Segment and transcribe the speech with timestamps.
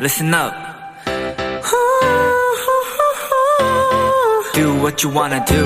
[0.00, 0.54] listen up.
[4.54, 5.62] Do what you wanna do.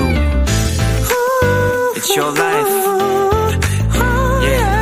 [1.95, 2.69] It's your life.
[4.43, 4.75] Yeah.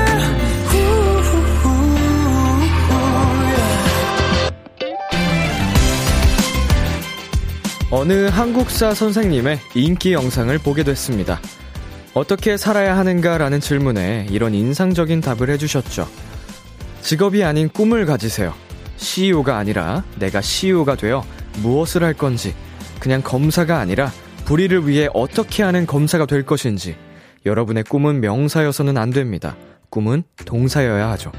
[7.92, 11.40] 어느 한국사 선생님의 인기 영상을 보게 됐습니다.
[12.16, 16.08] 어떻게 살아야 하는가라는 질문에 이런 인상적인 답을 해주셨죠.
[17.02, 18.56] 직업이 아닌 꿈을 가지세요.
[19.04, 21.24] CEO가 아니라 내가 CEO가 되어
[21.62, 22.56] 무엇을 할 건지,
[23.00, 24.12] 그냥 검사가 아니라
[24.46, 26.96] 불의를 위해 어떻게 하는 검사가 될 것인지,
[27.46, 29.56] 여러분의 꿈은 명사여서는 안 됩니다.
[29.90, 31.32] 꿈은 동사여야 하죠.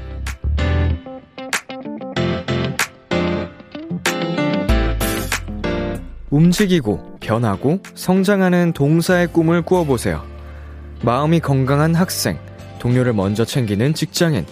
[6.29, 10.23] 움직이고 변하고 성장하는 동사의 꿈을 꾸어보세요.
[11.01, 12.37] 마음이 건강한 학생,
[12.79, 14.45] 동료를 먼저 챙기는 직장인,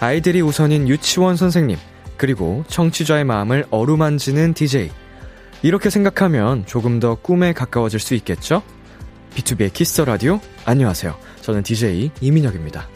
[0.00, 1.76] 아이들이 우선인 유치원 선생님,
[2.20, 4.90] 그리고 청취자의 마음을 어루만지는 DJ.
[5.62, 8.62] 이렇게 생각하면 조금 더 꿈에 가까워질 수 있겠죠?
[9.34, 11.16] B2B의 키스터 라디오, 안녕하세요.
[11.40, 12.90] 저는 DJ 이민혁입니다.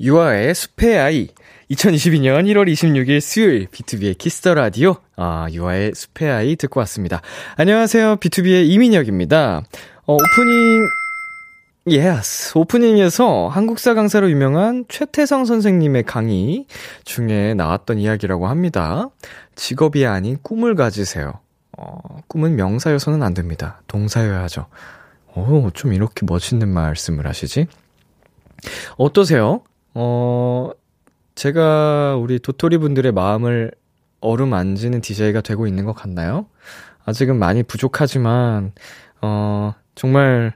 [0.00, 1.28] 유아의 숲의 아이.
[1.68, 4.98] 2022년 1월 26일 수요일 B2B의 키스터 라디오.
[5.16, 7.22] 아, 유아의 숲의 아이 듣고 왔습니다.
[7.56, 8.18] 안녕하세요.
[8.18, 9.64] BTOB의 이민혁입니다.
[10.06, 12.56] 어, 오프닝에서.
[12.56, 16.66] 오프닝에서 한국사 강사로 유명한 최태성 선생님의 강의
[17.04, 19.10] 중에 나왔던 이야기라고 합니다.
[19.54, 21.40] 직업이 아닌 꿈을 가지세요.
[21.76, 23.82] 어, 꿈은 명사여서는 안 됩니다.
[23.86, 24.66] 동사여야 하죠.
[25.34, 27.66] 오, 좀 이렇게 멋있는 말씀을 하시지?
[28.96, 29.60] 어떠세요?
[29.92, 30.70] 어,
[31.34, 33.72] 제가 우리 도토리 분들의 마음을
[34.20, 36.46] 어루만지는 DJ가 되고 있는 것 같나요?
[37.04, 38.72] 아직은 많이 부족하지만,
[39.20, 40.54] 어, 정말,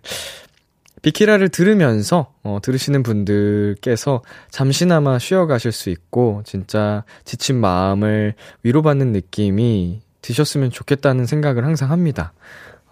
[1.03, 10.71] 비키라를 들으면서 어, 들으시는 분들께서 잠시나마 쉬어가실 수 있고 진짜 지친 마음을 위로받는 느낌이 드셨으면
[10.71, 12.33] 좋겠다는 생각을 항상 합니다.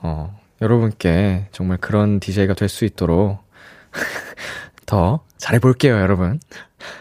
[0.00, 3.38] 어, 여러분께 정말 그런 DJ가 될 수 있도록
[4.86, 6.40] 더 잘해볼게요, 여러분.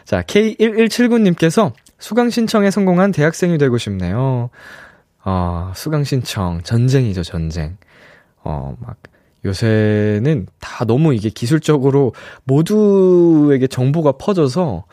[0.06, 4.50] 자, K1179님께서 수강 신청에 성공한 대학생이 되고 싶네요.
[5.24, 7.78] 어, 수강 신청, 전쟁이죠, 전쟁.
[8.44, 8.98] 어, 막,
[9.46, 12.14] 요새는 다 너무 이게 기술적으로
[12.46, 14.86] 모두에게 정보가 퍼져서,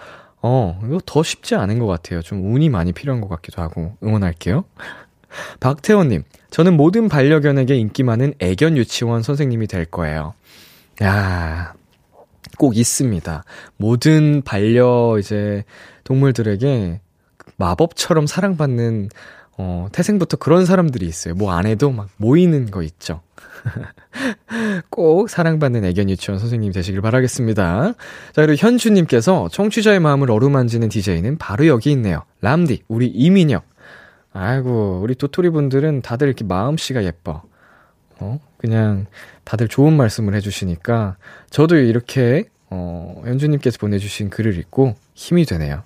[0.43, 2.23] 어, 이거 더 쉽지 않은 것 같아요.
[2.23, 4.65] 좀 운이 많이 필요한 것 같기도 하고, 응원할게요.
[5.61, 10.35] 박태원님, 저는 모든 반려견에게 인기 많은 애견 유치원 선생님이 될 거예요.
[11.03, 11.73] 야,
[12.59, 13.45] 꼭 있습니다.
[13.79, 15.65] 모든 반려 이제
[16.05, 17.01] 동물들에게
[17.57, 19.09] 마법처럼 사랑받는
[19.59, 21.35] 어, 태생부터 그런 사람들이 있어요.
[21.35, 23.21] 뭐 안 해도 막 모이는 거 있죠.
[24.91, 27.93] 꼭 사랑받는 애견 유치원 선생님 되시길 바라겠습니다.
[27.93, 32.23] 자, 그리고 현주님께서 청취자의 마음을 어루만지는 DJ는 바로 여기 있네요.
[32.41, 33.65] 람디, 우리 이민혁.
[34.33, 37.43] 아이고, 우리 도토리 분들은 다들 이렇게 마음씨가 예뻐.
[38.19, 38.41] 어?
[38.57, 39.07] 그냥
[39.45, 41.17] 다들 좋은 말씀을 해주시니까
[41.51, 45.83] 저도 이렇게, 어, 현주님께서 보내주신 글을 읽고 힘이 되네요.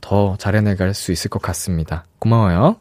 [0.00, 2.04] 더 잘해내갈 수 있을 것 같습니다.
[2.18, 2.76] 고마워요.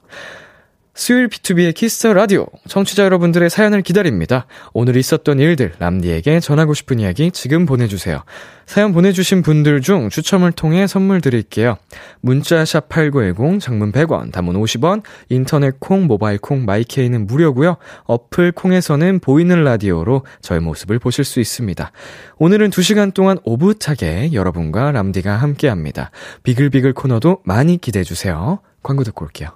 [0.93, 4.45] 수요일 B2B의 키스터 라디오 청취자 여러분들의 사연을 기다립니다.
[4.73, 8.23] 오늘 있었던 일들 람디에게 전하고 싶은 이야기 지금 보내주세요.
[8.65, 11.77] 사연 보내주신 분들 중 추첨을 통해 선물 드릴게요.
[12.19, 17.77] 문자 샵 #8910 장문 100원, 단문 50원, 인터넷 콩, 모바일 콩, 마이케이는 무료고요.
[18.03, 21.91] 어플 콩에서는 보이는 라디오로 저의 모습을 보실 수 있습니다.
[22.37, 26.11] 오늘은 2 시간 동안 오붓하게 여러분과 람디가 함께합니다.
[26.43, 28.59] 비글비글 코너도 많이 기대해 주세요.
[28.83, 29.49] 광고 듣고 올게요.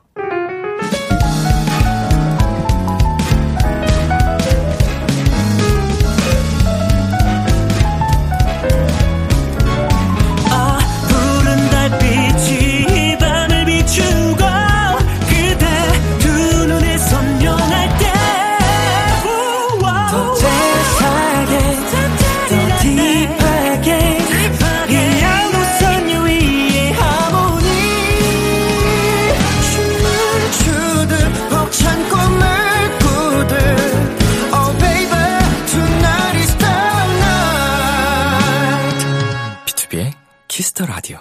[40.76, 41.18] Kiss the Radio.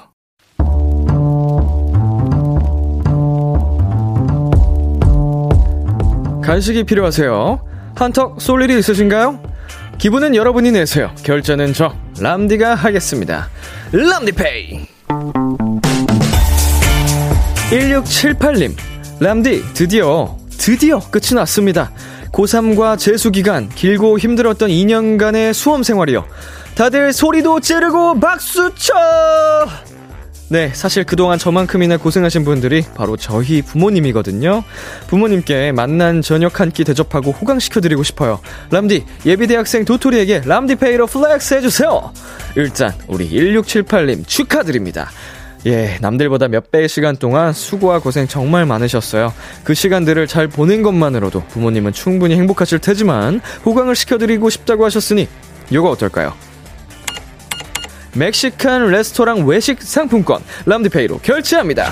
[6.43, 7.65] 간식이 필요하세요?
[7.95, 9.41] 한턱 쏠 일이 있으신가요?
[9.99, 11.15] 기분은 여러분이 내세요.
[11.23, 13.49] 결제는 저 람디가 하겠습니다.
[13.93, 14.87] 람디페이.
[17.71, 18.77] 1678님,
[19.21, 21.93] 람디 드디어 드디어 끝이 났습니다.
[22.33, 26.25] 고3과 재수기간 길고 힘들었던 2년간의 수험 생활이요.
[26.77, 28.93] 다들 소리도 지르고 박수쳐!
[30.49, 34.63] 네, 사실 그동안 저만큼이나 고생하신 분들이 바로 저희 부모님이거든요.
[35.07, 38.41] 부모님께 맛난 저녁 한 끼 대접하고 호강시켜드리고 싶어요.
[38.71, 42.13] 람디, 예비대학생 도토리에게 람디페이로 flex 해주세요!
[42.57, 45.11] 일단, 우리 1678님 축하드립니다.
[45.67, 49.33] 예, 남들보다 몇 배의 시간 동안 수고와 고생 정말 많으셨어요.
[49.63, 55.27] 그 시간들을 잘 보낸 것만으로도 부모님은 충분히 행복하실 테지만 호강을 시켜드리고 싶다고 하셨으니
[55.71, 56.35] 이거 어떨까요?
[58.17, 61.91] 멕시칸 레스토랑 외식 상품권 람디페이로 결제합니다.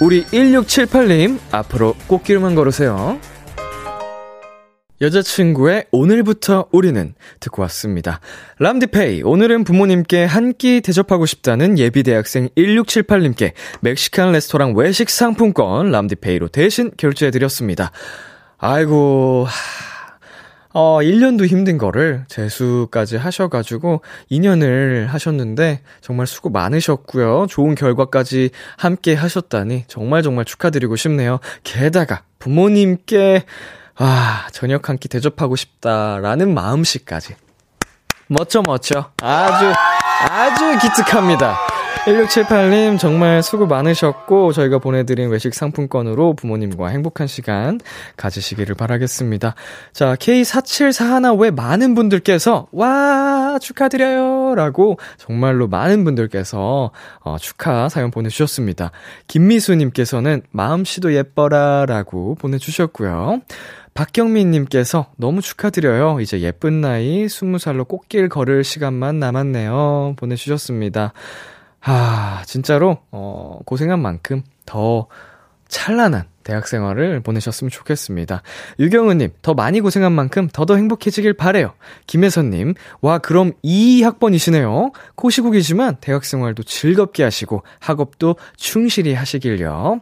[0.00, 3.20] 우리 1678님 앞으로 꽃길만 걸으세요.
[5.00, 8.20] 여자친구의 오늘부터 우리는 듣고 왔습니다.
[8.60, 16.92] 람디페이, 오늘은 부모님께 한 끼 대접하고 싶다는 예비대학생 1678님께 멕시칸 레스토랑 외식 상품권 람디페이로 대신
[16.96, 17.90] 결제해드렸습니다.
[18.58, 19.48] 아이고,
[20.74, 27.46] 어, 1년도 힘든 거를 재수까지 하셔가지고 2년을 하셨는데 정말 수고 많으셨고요.
[27.48, 31.38] 좋은 결과까지 함께 하셨다니 정말 정말 축하드리고 싶네요.
[31.64, 33.44] 게다가 부모님께
[33.96, 37.34] 아, 저녁 한 끼 대접하고 싶다라는 마음씨까지.
[38.28, 39.10] 멋져, 멋져.
[39.20, 39.72] 아주,
[40.30, 41.58] 아주 기특합니다.
[42.04, 47.78] 1678님, 정말 수고 많으셨고, 저희가 보내드린 외식 상품권으로 부모님과 행복한 시간
[48.16, 49.54] 가지시기를 바라겠습니다.
[49.92, 54.56] 자, K4741 외 많은 분들께서, 와, 축하드려요!
[54.56, 56.90] 라고 정말로 많은 분들께서,
[57.20, 58.90] 어, 축하 사연 보내주셨습니다.
[59.28, 63.42] 김미수님께서는, 마음씨도 예뻐라, 라고 보내주셨고요.
[63.94, 66.20] 박경민님께서 너무 축하드려요.
[66.20, 70.14] 이제 예쁜 나이 20살로 꽃길 걸을 시간만 남았네요.
[70.16, 71.12] 보내주셨습니다.
[71.84, 75.08] 아, 진짜로, 어, 고생한 만큼 더
[75.68, 78.42] 찬란한 대학 생활을 보내셨으면 좋겠습니다.
[78.78, 81.72] 유경은님, 더 많이 고생한 만큼 더더 행복해지길 바래요.
[82.06, 84.92] 김혜선님, 와, 그럼 2학번이시네요.
[85.14, 90.00] 코시국이지만 대학 생활도 즐겁게 하시고 학업도 충실히 하시길요.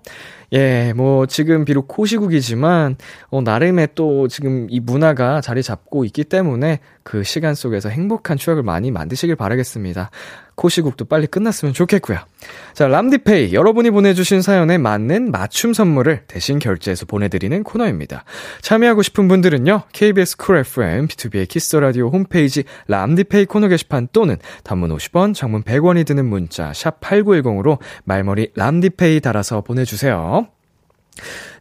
[0.52, 2.96] 예, 뭐, 지금 비록 코시국이지만,
[3.30, 8.64] 어, 나름의 또 지금 이 문화가 자리 잡고 있기 때문에 그 시간 속에서 행복한 추억을
[8.64, 10.10] 많이 만드시길 바라겠습니다.
[10.60, 12.18] 코시국도 빨리 끝났으면 좋겠고요.
[12.74, 13.54] 자, 람디페이.
[13.54, 18.24] 여러분이 보내주신 사연에 맞는 맞춤 선물을 대신 결제해서 보내드리는 코너입니다.
[18.60, 24.94] 참여하고 싶은 분들은요, KBS Cool FM, B2B의 키스 라디오 홈페이지 람디페이 코너 게시판 또는 단문
[24.94, 30.46] 50원, 장문 100원이 드는 문자, 샵 8910으로 말머리 람디페이 달아서 보내주세요.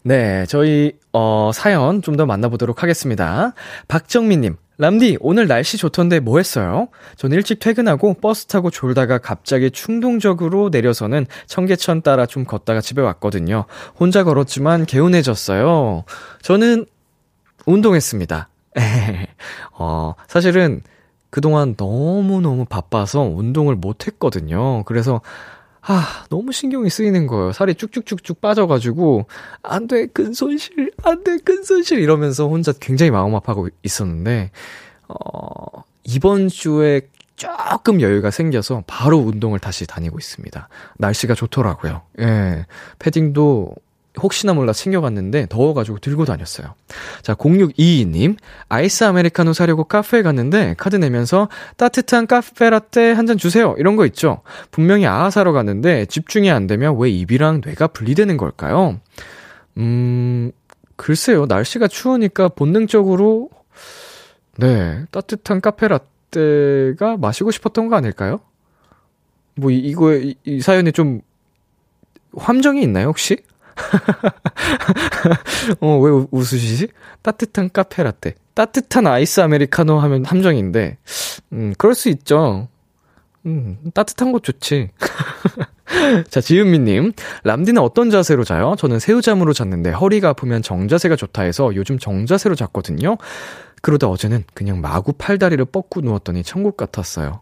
[0.04, 3.54] 네, 저희, 어, 사연 좀 더 만나보도록 하겠습니다.
[3.88, 6.88] 박정민님, 람디, 오늘 날씨 좋던데 뭐 했어요?
[7.18, 13.66] 전 일찍 퇴근하고 버스 타고 졸다가 갑자기 충동적으로 내려서는 청계천 따라 좀 걷다가 집에 왔거든요.
[14.00, 16.06] 혼자 걸었지만 개운해졌어요.
[16.42, 16.86] 저는
[17.66, 18.48] 운동했습니다.
[19.78, 20.82] 어, 사실은
[21.30, 24.84] 그동안 너무너무 바빠서 운동을 못 했거든요.
[24.86, 25.20] 그래서
[25.82, 27.52] 아, 너무 신경이 쓰이는 거예요.
[27.54, 29.28] 살이 쭉쭉쭉쭉 빠져가지고,
[29.64, 34.52] 안 돼, 큰 손실, 안 돼, 큰 손실, 이러면서 혼자 굉장히 마음 아파하고 있었는데,
[35.08, 37.02] 어, 이번 주에
[37.36, 40.68] 조금 여유가 생겨서 바로 운동을 다시 다니고 있습니다.
[40.98, 42.02] 날씨가 좋더라고요.
[42.20, 42.66] 예.
[43.00, 43.74] 패딩도
[44.22, 46.74] 혹시나 몰라 챙겨갔는데 더워가지고 들고 다녔어요.
[47.22, 48.38] 자, 0622님.
[48.68, 51.48] 아이스 아메리카노 사려고 카페에 갔는데 카드 내면서
[51.78, 53.76] 따뜻한 카페라떼 한 잔 주세요.
[53.78, 54.42] 이런 거 있죠.
[54.72, 59.00] 분명히 아하 사러 갔는데 집중이 안 되면 왜 입이랑 뇌가 분리되는 걸까요?
[59.78, 60.52] 음,
[60.96, 61.46] 글쎄요.
[61.46, 63.50] 날씨가 추우니까 본능적으로
[64.58, 68.40] 네, 따뜻한 카페라떼가 마시고 싶었던 거 아닐까요?
[69.56, 71.22] 뭐 이거 이, 이 사연에 좀
[72.36, 73.38] 함정이 있나요, 혹시?
[75.82, 76.88] 어, 왜 웃으시지?
[77.22, 78.36] 따뜻한 카페 라떼.
[78.54, 80.98] 따뜻한 아이스 아메리카노 하면 함정인데,
[81.54, 82.68] 음, 그럴 수 있죠.
[83.46, 84.90] 음, 따뜻한 거 좋지.
[86.30, 87.14] 자, 지은미님.
[87.44, 88.76] 람디는 어떤 자세로 자요?
[88.78, 93.18] 저는 새우잠으로 잤는데 허리가 아프면 정자세가 좋다 해서 요즘 정자세로 잤거든요.
[93.82, 97.42] 그러다 어제는 그냥 마구 팔다리를 뻗고 누웠더니 천국 같았어요.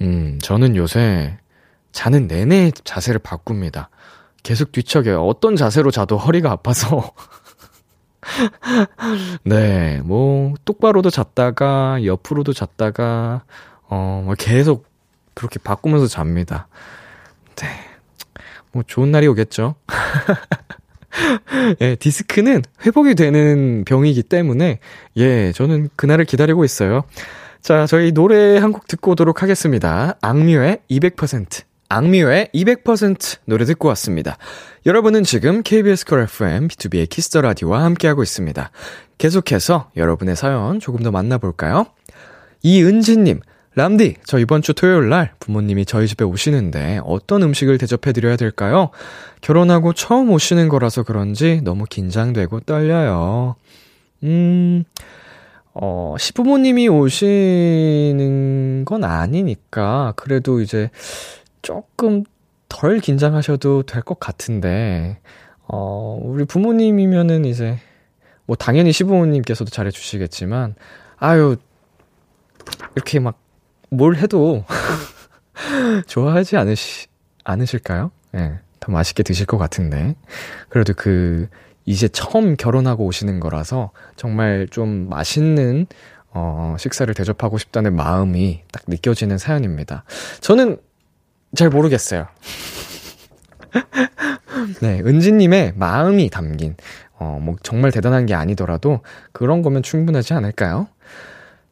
[0.00, 1.38] 음, 저는 요새
[1.92, 3.90] 자는 내내 자세를 바꿉니다.
[4.44, 5.26] 계속 뒤척여요.
[5.26, 7.12] 어떤 자세로 자도 허리가 아파서.
[9.42, 13.42] 네, 뭐, 똑바로도 잤다가, 옆으로도 잤다가,
[13.88, 14.86] 어, 뭐 계속
[15.34, 16.68] 그렇게 바꾸면서 잡니다.
[17.56, 17.68] 네.
[18.72, 19.74] 뭐, 좋은 날이 오겠죠?
[21.80, 24.78] 예, 디스크는 회복이 되는 병이기 때문에,
[25.16, 27.02] 예, 저는 그날을 기다리고 있어요.
[27.62, 30.16] 자, 저희 노래 한 곡 듣고 오도록 하겠습니다.
[30.20, 31.62] 악뮤의 200%.
[31.94, 34.36] 악뮤의 200% 노래 듣고 왔습니다.
[34.84, 38.70] 여러분은 지금 KBS Cool FM B2B의 키스터 라디오와 함께하고 있습니다.
[39.18, 41.86] 계속해서 여러분의 사연 조금 더 만나볼까요?
[42.64, 43.40] 이은지님,
[43.76, 48.90] 람디, 저 이번 주 토요일 날 부모님이 저희 집에 오시는데 어떤 음식을 대접해드려야 될까요?
[49.40, 53.54] 결혼하고 처음 오시는 거라서 그런지 너무 긴장되고 떨려요.
[54.24, 54.82] 음,
[55.74, 60.90] 어, 시부모님이 오시는 건 아니니까, 그래도 이제
[61.64, 62.24] 조금
[62.68, 65.18] 덜 긴장하셔도 될 것 같은데,
[65.66, 67.78] 어, 우리 부모님이면은 이제,
[68.46, 70.74] 뭐 당연히 시부모님께서도 잘해주시겠지만,
[71.18, 71.56] 아유,
[72.94, 73.38] 이렇게 막
[73.90, 74.64] 뭘 해도
[76.08, 77.06] 좋아하지 않으시,
[77.44, 78.10] 않으실까요?
[78.34, 80.16] 예, 네, 더 맛있게 드실 것 같은데.
[80.68, 81.48] 그래도 그,
[81.84, 85.86] 이제 처음 결혼하고 오시는 거라서 정말 좀 맛있는
[86.30, 90.02] 어, 식사를 대접하고 싶다는 마음이 딱 느껴지는 사연입니다.
[90.40, 90.78] 저는
[91.54, 92.26] 잘 모르겠어요.
[94.80, 96.76] 네, 은지님의 마음이 담긴,
[97.18, 99.00] 어, 뭐, 정말 대단한 게 아니더라도
[99.32, 100.88] 그런 거면 충분하지 않을까요?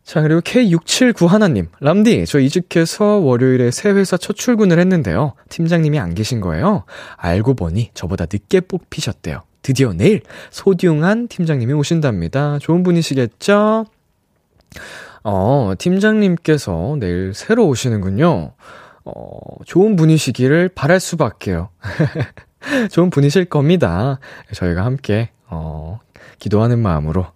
[0.04, 1.68] 자, 그리고 K679 하나님.
[1.80, 5.34] 람디, 저 이직해서 월요일에 새 회사 첫 출근을 했는데요.
[5.48, 6.84] 팀장님이 안 계신 거예요.
[7.16, 9.42] 알고 보니 저보다 늦게 뽑히셨대요.
[9.62, 12.58] 드디어 내일 소중한 팀장님이 오신답니다.
[12.58, 13.86] 좋은 분이시겠죠?
[15.22, 18.54] 어, 팀장님께서 내일 새로 오시는군요.
[19.04, 21.71] 어, 좋은 분이시기를 바랄 수밖에요.
[22.90, 24.18] 좋은 분이실 겁니다.
[24.52, 25.99] 저희가 함께, 어,
[26.38, 27.26] 기도하는 마음으로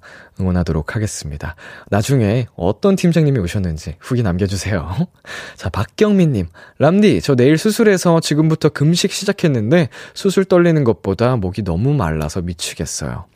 [0.41, 1.55] 응원하도록 하겠습니다.
[1.91, 4.89] 나중에 어떤 팀장님이 오셨는지 후기 남겨주세요.
[5.57, 6.49] 자, 박경민님.
[6.79, 13.27] 람디, 저 내일 수술해서 지금부터 금식 시작했는데 수술 떨리는 것보다 목이 너무 말라서 미치겠어요.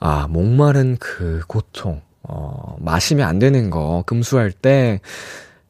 [0.00, 2.02] 아, 목마른 그 고통.
[2.24, 5.00] 어, 마시면 안 되는 거 금수할 때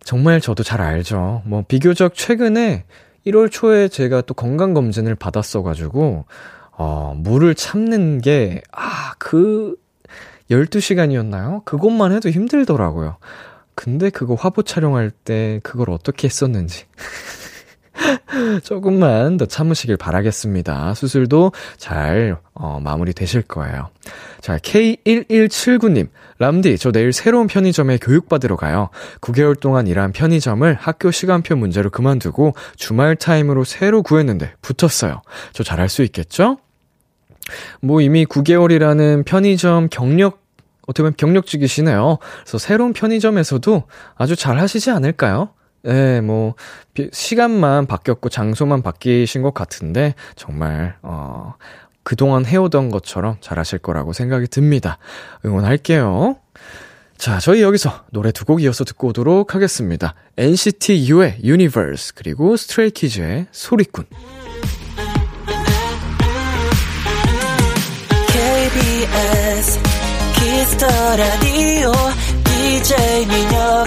[0.05, 1.43] 정말 저도 잘 알죠.
[1.45, 2.85] 뭐 비교적 최근에
[3.27, 6.25] 1월 초에 제가 또 건강 검진을 받았어 가지고,
[6.73, 9.77] 어, 물을 참는 게, 아, 그,
[10.51, 11.65] 12시간이었나요?
[11.65, 13.17] 그것만 해도 힘들더라고요.
[13.75, 16.85] 근데 그거 화보 촬영할 때 그걸 어떻게 했었는지.
[18.63, 20.95] 조금만 더 참으시길 바라겠습니다.
[20.95, 23.91] 수술도 잘, 어, 마무리 되실 거예요.
[24.41, 26.09] 자, K1179님.
[26.39, 28.89] 람디, 저 내일 새로운 편의점에 교육받으러 가요.
[29.21, 35.23] 9개월 동안 일한 편의점을 학교 시간표 문제로 그만두고 주말 타임으로 새로 구했는데 붙었어요.
[35.53, 36.59] 저 잘할 수 있겠죠?
[37.81, 40.43] 뭐 이미 9개월이라는 편의점 경력
[40.87, 42.19] 어떻게 보면 경력직이시네요.
[42.43, 43.85] 그래서 새로운 편의점에서도
[44.17, 45.51] 아주 잘 하시지 않을까요?
[45.87, 46.55] 예, 뭐,
[47.13, 51.55] 시간만 바뀌었고 장소만 바뀌신 것 같은데, 정말, 어,
[52.05, 54.99] 그동안 해오던 것처럼 잘하실 거라고 생각이 듭니다.
[55.45, 56.37] 응원할게요.
[57.17, 60.15] 자, 저희 여기서 노래 두 곡 이어서 듣고 오도록 하겠습니다.
[60.37, 64.07] NCT U의 Universe, 그리고 Stray Kids의 소리꾼.
[68.33, 69.81] KBS
[70.35, 71.93] Kiss the Radio
[72.45, 73.87] DJ 민혁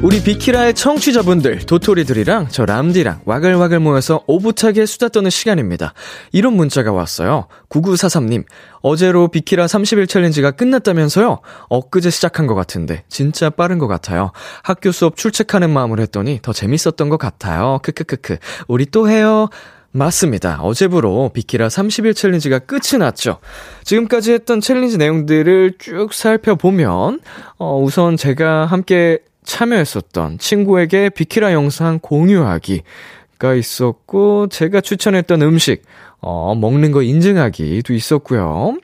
[0.00, 5.92] 우리 비키라의 청취자분들 도토리들이랑 저 람디랑 와글와글 모여서 오붓하게 수다 떠는 시간입니다.
[6.30, 7.48] 이런 문자가 왔어요.
[7.68, 8.44] 9943님
[8.80, 11.40] 어제로 비키라 30일 챌린지가 끝났다면서요?
[11.68, 14.30] 엊그제 시작한 것 같은데 진짜 빠른 것 같아요.
[14.62, 17.80] 학교 수업 출첵하는 마음으로 했더니 더 재밌었던 것 같아요.
[17.82, 18.36] 크크크크.
[18.68, 19.48] 우리 또 해요.
[19.90, 20.60] 맞습니다.
[20.62, 23.38] 어제부로 비키라 30일 챌린지가 끝이 났죠.
[23.82, 27.20] 지금까지 했던 챌린지 내용들을 쭉 살펴보면,
[27.56, 35.82] 어, 우선 제가 함께 참여했었던 친구에게 비키라 영상 공유하기가 있었고, 제가 추천했던 음식,
[36.20, 38.76] 어, 먹는 거 인증하기도 있었고요.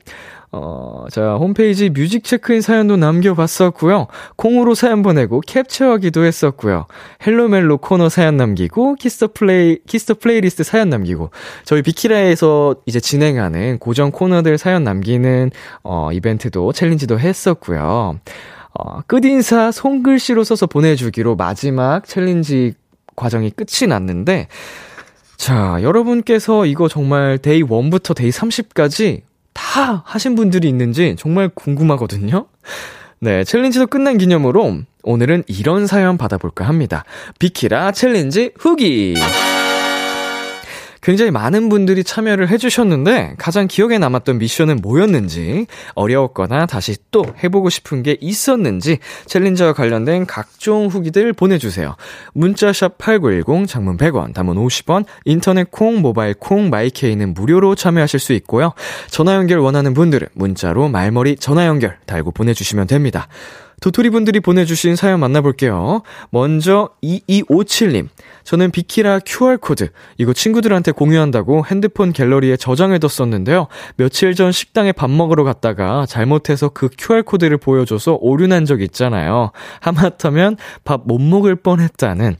[0.57, 4.07] 어, 자, 홈페이지 뮤직 체크인 사연도 남겨봤었고요.
[4.37, 6.85] 콩으로 사연 보내고 캡처하기도 했었고요.
[7.27, 11.29] 헬로멜로 코너 사연 남기고, 키스 더 플레이, 키스 더 플레이리스트 사연 남기고,
[11.65, 15.51] 저희 비키라에서 이제 진행하는 고정 코너들 사연 남기는,
[15.83, 18.19] 어, 이벤트도, 챌린지도 했었고요.
[18.77, 22.73] 어, 끝인사 손글씨로 써서 보내주기로 마지막 챌린지
[23.15, 24.47] 과정이 끝이 났는데,
[25.37, 29.21] 자, 여러분께서 이거 정말 Day 1부터 Day 30까지
[29.53, 32.47] 다 하신 분들이 있는지 정말 궁금하거든요?
[33.19, 37.05] 네, 챌린지도 끝난 기념으로 오늘은 이런 사연 받아볼까 합니다.
[37.39, 39.15] 비키라 챌린지 후기!
[41.05, 48.01] 굉장히 많은 분들이 참여를 해주셨는데 가장 기억에 남았던 미션은 뭐였는지 어려웠거나 다시 또 해보고 싶은
[48.01, 48.97] 게 있었는지
[49.27, 51.95] 챌린저와 관련된 각종 후기들 보내주세요.
[52.33, 58.73] 문자샵 8910 장문 100원 단문 50원 인터넷 콩 모바일 콩 마이케이는 무료로 참여하실 수 있고요.
[59.07, 63.27] 전화 연결 원하는 분들은 문자로 말머리 전화 연결 달고 보내주시면 됩니다.
[63.81, 66.01] 도토리 분들이 보내주신 사연 만나볼게요.
[66.31, 68.07] 먼저 2257님.
[68.43, 69.89] 저는 비키라 QR코드.
[70.17, 73.67] 이거 친구들한테 공유한다고 핸드폰 갤러리에 저장해뒀었는데요.
[73.97, 79.51] 며칠 전 식당에 밥 먹으러 갔다가 잘못해서 그 QR코드를 보여줘서 오류 난 적 있잖아요.
[79.81, 82.35] 하마터면 밥 못 먹을 뻔 했다는.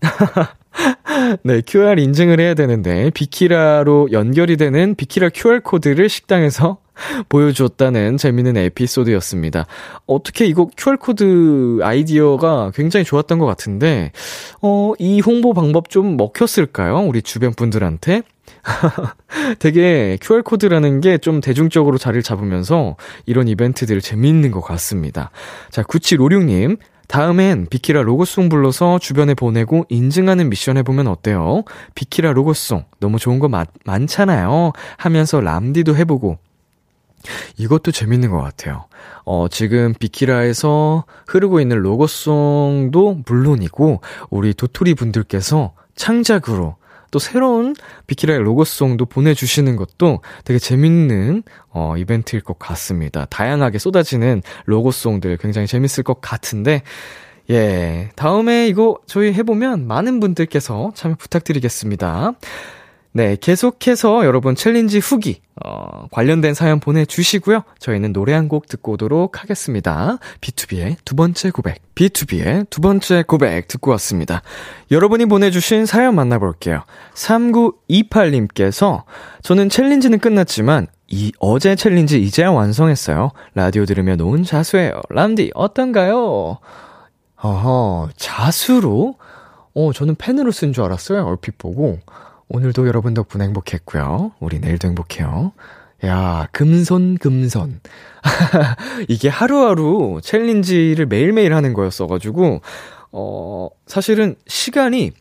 [1.42, 6.78] 네, QR 인증을 해야 되는데, 비키라로 연결이 되는 비키라 QR코드를 식당에서
[7.28, 9.66] 보여줬다는 재밌는 에피소드였습니다.
[10.06, 14.12] 어떻게 이거 QR코드 아이디어가 굉장히 좋았던 것 같은데,
[14.62, 16.98] 어, 이 홍보 방법 좀 먹혔을까요?
[17.00, 18.22] 우리 주변 분들한테?
[19.60, 25.30] 되게 QR코드라는 게 좀 대중적으로 자리를 잡으면서 이런 이벤트들 재미있는 것 같습니다.
[25.70, 26.78] 자, 9756님.
[27.08, 31.64] 다음엔 비키라 로고송 불러서 주변에 보내고 인증하는 미션 해보면 어때요?
[31.96, 34.72] 비키라 로고송 너무 좋은 거 많, 많잖아요.
[34.96, 36.38] 하면서 람디도 해보고
[37.56, 38.86] 이것도 재밌는 것 같아요.
[39.24, 44.00] 어, 지금 비키라에서 흐르고 있는 로고송도 물론이고,
[44.30, 46.76] 우리 도토리 분들께서 창작으로
[47.10, 47.74] 또 새로운
[48.06, 53.26] 비키라의 로고송도 보내주시는 것도 되게 재밌는, 어, 이벤트일 것 같습니다.
[53.26, 56.82] 다양하게 쏟아지는 로고송들 굉장히 재밌을 것 같은데,
[57.50, 58.10] 예.
[58.14, 62.34] 다음에 이거 저희 해보면 많은 분들께서 참여 부탁드리겠습니다.
[63.12, 67.64] 네, 계속해서 여러분 챌린지 후기, 어, 관련된 사연 보내주시고요.
[67.80, 70.18] 저희는 노래 한 곡 듣고 오도록 하겠습니다.
[70.40, 71.80] 비투비의 두 번째 고백.
[71.96, 74.42] 비투비의 두 번째 고백 듣고 왔습니다.
[74.92, 76.84] 여러분이 보내주신 사연 만나볼게요.
[77.14, 79.02] 3928님께서,
[79.42, 83.32] 저는 챌린지는 끝났지만, 이 어제 챌린지 이제야 완성했어요.
[83.54, 85.00] 라디오 들으며 놓은 자수예요.
[85.08, 86.58] 람디, 어떤가요?
[87.42, 89.16] 어허, 자수로?
[89.74, 91.24] 어, 저는 펜으로 쓴 줄 알았어요.
[91.26, 91.98] 얼핏 보고.
[92.50, 94.32] 오늘도 여러분 덕분에 행복했고요.
[94.40, 95.52] 우리 내일도 행복해요.
[96.04, 97.80] 야, 금손, 금손.
[99.08, 102.60] 이게 하루하루 챌린지를 매일매일 하는 거였어가지고,
[103.12, 105.12] 어, 사실은 시간이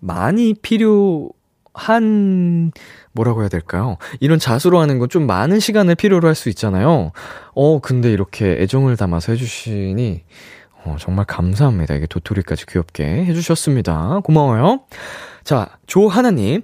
[0.00, 2.70] 많이 필요한,
[3.12, 3.96] 뭐라고 해야 될까요?
[4.20, 7.10] 이런 자수로 하는 건 좀 많은 시간을 필요로 할 수 있잖아요.
[7.54, 10.22] 어, 근데 이렇게 애정을 담아서 해주시니,
[10.84, 11.94] 어, 정말 감사합니다.
[11.94, 14.20] 이게 도토리까지 귀엽게 해주셨습니다.
[14.22, 14.80] 고마워요.
[15.46, 16.62] 자, 조하나님.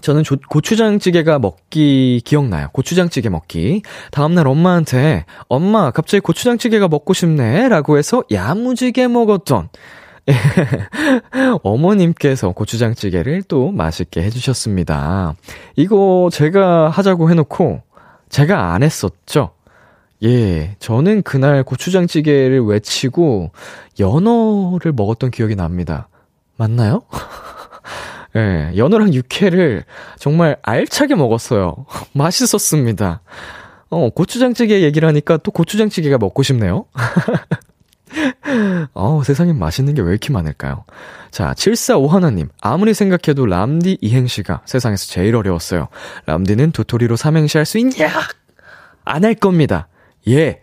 [0.00, 2.66] 저는 조, 고추장찌개가 먹기 기억나요.
[2.72, 3.82] 고추장찌개 먹기.
[4.10, 9.68] 다음날 엄마한테 엄마 갑자기 고추장찌개가 먹고 싶네 라고 해서 야무지게 먹었던
[11.62, 15.36] 어머님께서 고추장찌개를 또 맛있게 해주셨습니다.
[15.76, 17.82] 이거 제가 하자고 해놓고
[18.30, 19.52] 제가 안 했었죠.
[20.24, 23.52] 예, 저는 그날 고추장찌개를 외치고
[24.00, 26.08] 연어를 먹었던 기억이 납니다.
[26.56, 27.02] 맞나요?
[28.36, 29.84] 예, 연어랑 육회를
[30.18, 31.86] 정말 알차게 먹었어요.
[32.14, 33.20] 맛있었습니다.
[33.90, 36.86] 어, 고추장찌개 얘기를 하니까 또 고추장찌개가 먹고 싶네요.
[38.94, 40.84] 어, 세상에 맛있는 게 왜 이렇게 많을까요?
[41.30, 42.48] 자, 745하나님.
[42.60, 45.88] 아무리 생각해도 람디 이행시가 세상에서 제일 어려웠어요.
[46.26, 48.10] 람디는 도토리로 삼행시 할 수 있냐?
[49.04, 49.88] 안 할 겁니다.
[50.28, 50.62] 예.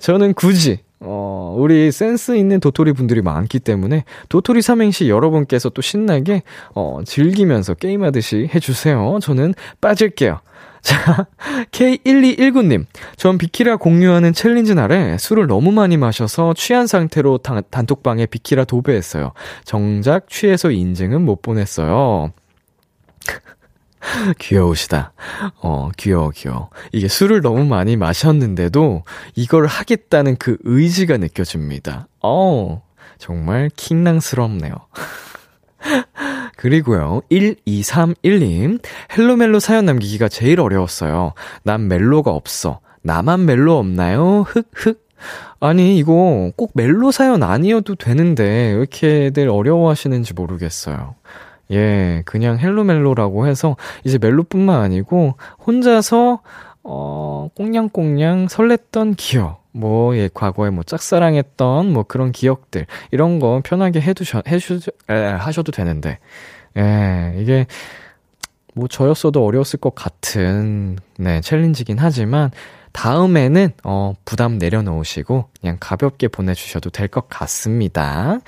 [0.00, 6.42] 저는 굳이 어, 우리 센스 있는 도토리 분들이 많기 때문에 도토리 삼행시 여러분께서 또 신나게
[6.74, 9.18] 어, 즐기면서 게임하듯이 해주세요.
[9.20, 10.40] 저는 빠질게요.
[10.82, 11.26] 자,
[11.70, 12.86] K1219님.
[13.16, 19.32] 전 비키라 공유하는 챌린지 날에 술을 너무 많이 마셔서 취한 상태로 단, 단톡방에 비키라 도배했어요.
[19.64, 22.32] 정작 취해서 인증은 못 보냈어요.
[24.38, 25.12] 귀여우시다.
[25.62, 26.70] 어, 귀여워, 귀여워.
[26.92, 32.08] 이게 술을 너무 많이 마셨는데도 이걸 하겠다는 그 의지가 느껴집니다.
[32.22, 32.82] 어,
[33.18, 34.74] 정말 킹랑스럽네요.
[36.56, 38.80] 그리고요, 1231님,
[39.16, 41.32] 헬로멜로 사연 남기기가 제일 어려웠어요.
[41.64, 42.80] 난 멜로가 없어.
[43.02, 44.42] 나만 멜로 없나요?
[44.42, 45.02] 흑흑.
[45.58, 51.16] 아니, 이거 꼭 멜로 사연 아니어도 되는데, 왜 이렇게들 어려워하시는지 모르겠어요.
[51.72, 55.34] 예, 그냥 헬로멜로라고 해서 이제 멜로뿐만 아니고
[55.66, 56.40] 혼자서
[56.84, 59.62] 어, 꽁냥꽁냥 설렜던 기억.
[59.72, 62.86] 뭐, 예, 과거에 뭐 짝사랑했던 뭐 그런 기억들.
[63.10, 66.18] 이런 거 편하게 해두셔, 해주, 에, 하셔도 되는데.
[66.76, 67.66] 예, 이게
[68.74, 72.50] 뭐 저였어도 어려웠을 것 같은, 네, 챌린지긴 하지만,
[72.92, 78.38] 다음에는, 어, 부담 내려놓으시고, 그냥 가볍게 보내주셔도 될 것 같습니다.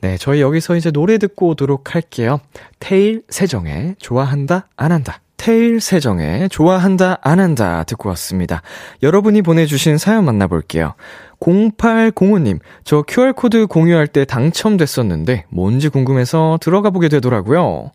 [0.00, 2.40] 네, 저희 여기서 이제 노래 듣고 오도록 할게요.
[2.78, 5.20] 태일 세정의 좋아한다, 안 한다.
[5.38, 8.62] 태일 세정의 좋아한다, 안 한다 듣고 왔습니다.
[9.02, 10.94] 여러분이 보내주신 사연 만나볼게요.
[11.40, 17.90] 0805님, 저 QR코드 공유할 때 당첨됐었는데 뭔지 궁금해서 들어가 보게 되더라고요.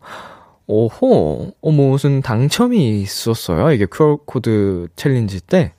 [0.68, 3.72] 오호, 어, 무슨 당첨이 있었어요?
[3.72, 5.72] 이게 QR코드 챌린지 때?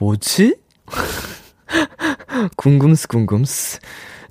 [0.00, 0.56] 뭐지?
[2.56, 3.80] 궁금스, 궁금스.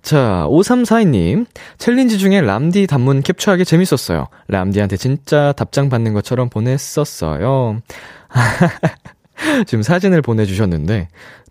[0.02, 1.46] 자, 5342님.
[1.78, 4.28] 챌린지 중에 람디 단문 캡처하기 재밌었어요.
[4.48, 7.82] 람디한테 진짜 답장 받는 것처럼 보냈었어요.
[9.68, 11.10] 지금 사진을 보내주셨는데,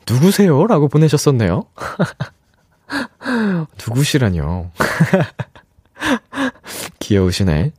[0.09, 0.67] 누구세요?
[0.67, 1.65] 라고 보내셨었네요.
[3.87, 4.71] 누구시라뇨.
[6.99, 7.73] 귀여우시네.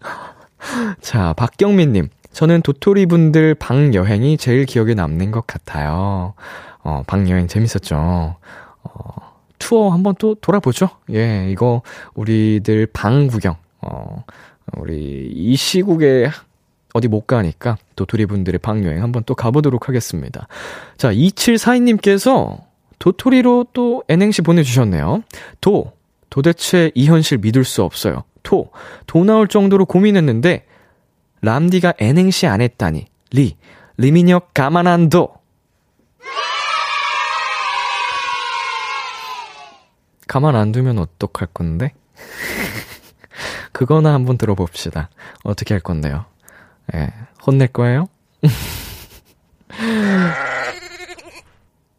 [1.02, 2.10] 자, 박경민님.
[2.38, 6.36] 저는 도토리 분들 방 여행이 제일 기억에 남는 것 같아요.
[6.84, 8.36] 어, 방 여행 재밌었죠.
[8.84, 9.16] 어,
[9.58, 10.88] 투어 한번 또 돌아보죠.
[11.12, 11.82] 예, 이거
[12.14, 13.56] 우리들 방 구경.
[13.82, 14.24] 어,
[14.76, 16.30] 우리 이 시국에
[16.94, 20.48] 어디 못 가니까 도토리 분들의 방 여행 한번 또 가보도록 하겠습니다.
[20.96, 22.62] 자, 2742님께서
[23.00, 25.24] 도토리로 또 N행시 보내주셨네요.
[25.60, 25.92] 도,
[26.30, 28.26] 도대체 이 현실 믿을 수 없어요.
[28.44, 28.70] 토,
[29.08, 30.68] 도 나올 정도로 고민했는데,
[31.42, 33.08] 람디가 N행시 안 했다니.
[33.32, 33.58] 리,
[33.98, 35.38] 리민혁 가만 안 둬.
[40.28, 41.94] 가만 안 두면 어떡할 건데?
[43.72, 45.10] 그거나 한번 들어봅시다.
[45.44, 46.26] 어떻게 할 건데요?
[46.96, 47.14] 예,
[47.46, 48.08] 혼낼 거예요?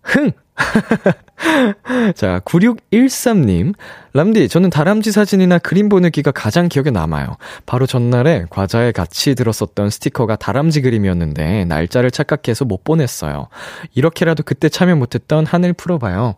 [0.03, 0.33] 흥!
[2.15, 3.75] 자, 9613님.
[4.13, 7.37] 람디, 저는 다람쥐 사진이나 그림 보내기가 가장 기억에 남아요.
[7.67, 13.49] 바로 전날에 과자에 같이 들었었던 스티커가 다람쥐 그림이었는데, 날짜를 착각해서 못 보냈어요.
[13.95, 16.35] 이렇게라도 그때 참여 못했던 하늘 풀어봐요.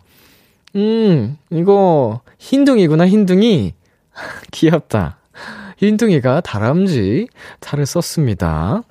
[0.77, 3.75] 음, 이거, 흰둥이구나, 흰둥이.
[4.53, 5.19] 귀엽다.
[5.79, 7.29] 흰둥이가 다람쥐
[7.61, 8.83] 탈을 썼습니다.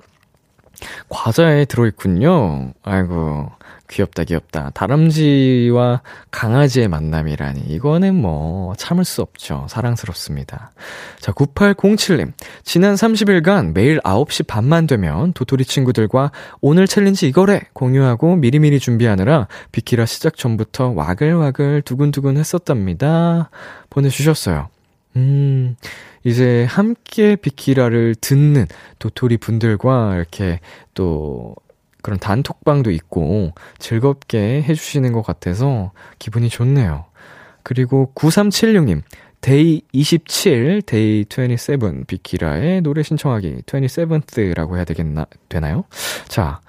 [1.08, 2.72] 과자에 들어있군요.
[2.82, 3.50] 아이고,
[3.90, 4.70] 귀엽다, 귀엽다.
[4.74, 7.62] 다람쥐와 강아지의 만남이라니.
[7.68, 9.66] 이거는 뭐, 참을 수 없죠.
[9.68, 10.70] 사랑스럽습니다.
[11.18, 12.32] 자, 9807님.
[12.62, 17.62] 지난 30일간 매일 9시 반만 되면 도토리 친구들과 오늘 챌린지 이거래!
[17.72, 23.50] 공유하고 미리미리 준비하느라 비키라 시작 전부터 와글와글 두근두근 했었답니다.
[23.90, 24.68] 보내주셨어요.
[25.16, 25.76] 음,
[26.22, 28.66] 이제 함께 비키라를 듣는
[29.00, 30.60] 도토리 분들과 이렇게
[30.94, 31.56] 또
[32.02, 37.06] 그런 단톡방도 있고 즐겁게 해주시는 것 같아서 기분이 좋네요.
[37.62, 39.02] 그리고 9376님,
[39.40, 45.84] Day 27, Day 27, 비키라의 노래 신청하기 27th라고 해야 되겠나, 되나요?
[46.28, 46.60] 자,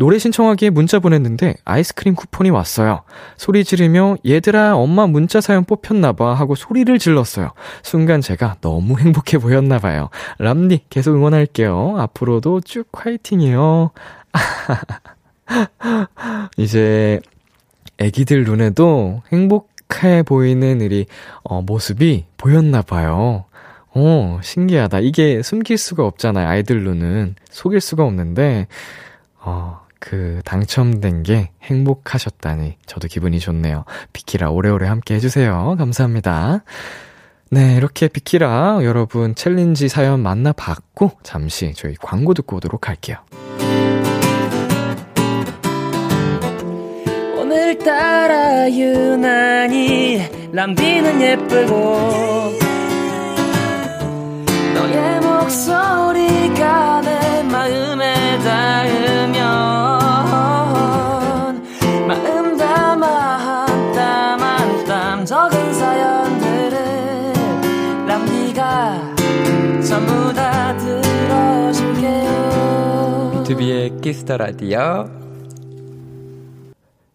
[0.00, 3.02] 노래 신청하기에 문자 보냈는데 아이스크림 쿠폰이 왔어요.
[3.36, 7.52] 소리 지르며 얘들아 엄마 문자 사연 뽑혔나봐 하고 소리를 질렀어요.
[7.82, 10.08] 순간 제가 너무 행복해 보였나봐요.
[10.38, 11.96] 람니 계속 응원할게요.
[11.98, 13.90] 앞으로도 쭉 화이팅이요.
[16.56, 17.20] 이제
[17.98, 21.06] 애기들 눈에도 행복해 보이는 우리
[21.42, 23.44] 어, 모습이 보였나 봐요.
[23.92, 25.00] 어, 신기하다.
[25.00, 26.48] 이게 숨길 수가 없잖아요.
[26.48, 28.68] 아이들 눈은 속일 수가 없는데
[29.38, 33.84] 어, 그 당첨된 게 행복하셨다니 저도 기분이 좋네요.
[34.12, 35.76] 비키라 오래오래 함께 해주세요.
[35.78, 36.64] 감사합니다.
[37.50, 43.18] 네, 이렇게 비키라 여러분 챌린지 사연 만나봤고 잠시 저희 광고 듣고 오도록 할게요.
[47.84, 52.52] 따라 유난히 람비는 예쁘고
[54.74, 59.40] 너의 목소리가 내 마음에 닿으면
[62.06, 66.78] 마음 담아 한 땀 한 땀 적은 사연들을
[68.06, 69.14] 람디가
[69.86, 72.30] 전부 다 들어줄게요
[73.44, 75.08] 비투비의 키스 더 라디오.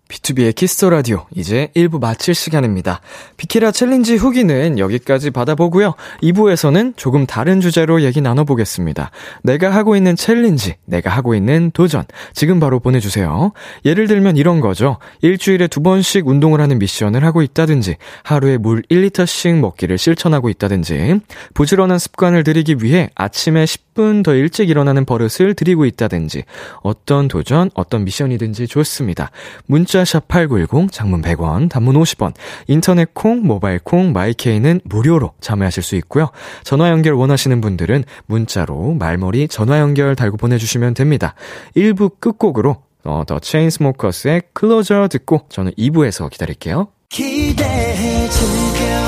[0.07, 3.01] 비투비의 키스 더 라디오 이제 1부 마칠 시간입니다.
[3.37, 5.95] 비키라 챌린지 후기는 여기까지 받아보고요.
[6.21, 9.09] 2부에서는 조금 다른 주제로 얘기 나눠보겠습니다.
[9.43, 13.51] 내가 하고 있는 챌린지, 내가 하고 있는 도전, 지금 바로 보내주세요.
[13.83, 14.97] 예를 들면 이런 거죠.
[15.21, 21.19] 일주일에 두 번씩 운동을 하는 미션을 하고 있다든지, 하루에 물 1리터씩 먹기를 실천하고 있다든지,
[21.55, 26.43] 부지런한 습관을 들이기 위해 아침에 10분 더 일찍 일어나는 버릇을 들이고 있다든지,
[26.81, 29.31] 어떤 도전, 어떤 미션이든지 좋습니다.
[29.65, 32.33] 문자 샵 8910 장문 100원, 단문 50원,
[32.67, 36.29] 인터넷 콩, 모바일 콩, 마이케이는 무료로 참여하실 수 있고요.
[36.63, 41.35] 전화 연결 원하시는 분들은 문자로 말머리 전화 연결 달고 보내주시면 됩니다.
[41.75, 46.87] 1부 끝곡으로 어, 더 체인스모커스의 클로저 듣고 저는 2부에서 기다릴게요.
[47.09, 49.04] 기대해 즐겨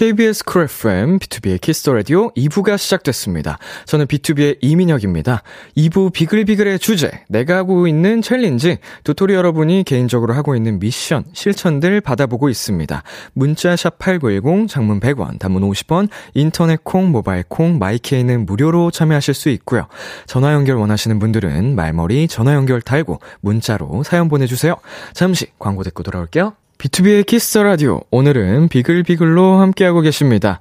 [0.00, 3.58] KBS 쿨 FM, 비투비의 키스 더 라디오 2부가 시작됐습니다.
[3.84, 5.42] 저는 비투비의 이민혁입니다.
[5.76, 12.48] 2부 비글비글의 주제, 내가 하고 있는 챌린지, 도토리 여러분이 개인적으로 하고 있는 미션, 실천들 받아보고
[12.48, 13.02] 있습니다.
[13.34, 19.50] 문자 샵 8910, 장문 100원, 단문 50원, 인터넷 콩, 모바일 콩, 마이케이는 무료로 참여하실 수
[19.50, 19.86] 있고요.
[20.26, 24.76] 전화 연결 원하시는 분들은 말머리 전화 연결 달고 문자로 사연 보내주세요.
[25.12, 26.54] 잠시 광고 듣고 돌아올게요.
[26.80, 28.00] B2B의 키스터 라디오.
[28.10, 30.58] 오늘은 비글비글로 함께하고 계십니다.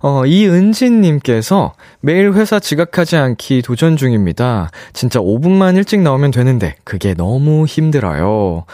[0.00, 4.70] 어, 이은진님께서 매일 회사 지각하지 않기 도전 중입니다.
[4.92, 8.66] 진짜 5분만 일찍 나오면 되는데, 그게 너무 힘들어요.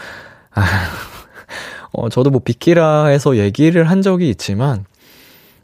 [0.51, 0.61] 아,
[1.93, 4.83] 어, 저도 뭐 비키라에서 얘기를 한 적이 있지만,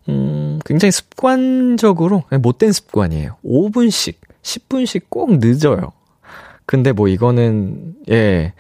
[0.08, 3.36] 음, 굉장히 습관적으로, 못된 습관이에요.
[3.44, 5.92] 5분씩, 10분씩 꼭 늦어요.
[6.66, 8.54] 근데 뭐 이거는, 예.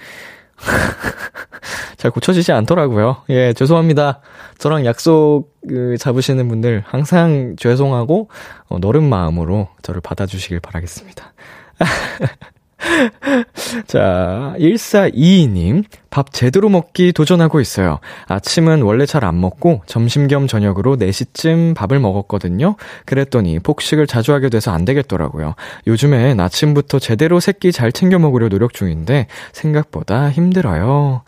[1.97, 3.17] 잘 고쳐지지 않더라고요.
[3.29, 4.21] 예, 죄송합니다.
[4.57, 8.29] 저랑 약속 그, 잡으시는 분들 항상 죄송하고
[8.69, 11.33] 어, 너른 마음으로 저를 받아주시길 바라겠습니다.
[13.87, 17.99] 자, 1422님, 밥 제대로 먹기 도전하고 있어요.
[18.27, 22.75] 아침은 원래 잘 안 먹고 점심 겸 저녁으로 4시쯤 밥을 먹었거든요.
[23.05, 25.55] 그랬더니 폭식을 자주 하게 돼서 안 되겠더라고요.
[25.87, 31.23] 요즘엔 아침부터 제대로 새끼 잘 챙겨 먹으려 노력 중인데 생각보다 힘들어요.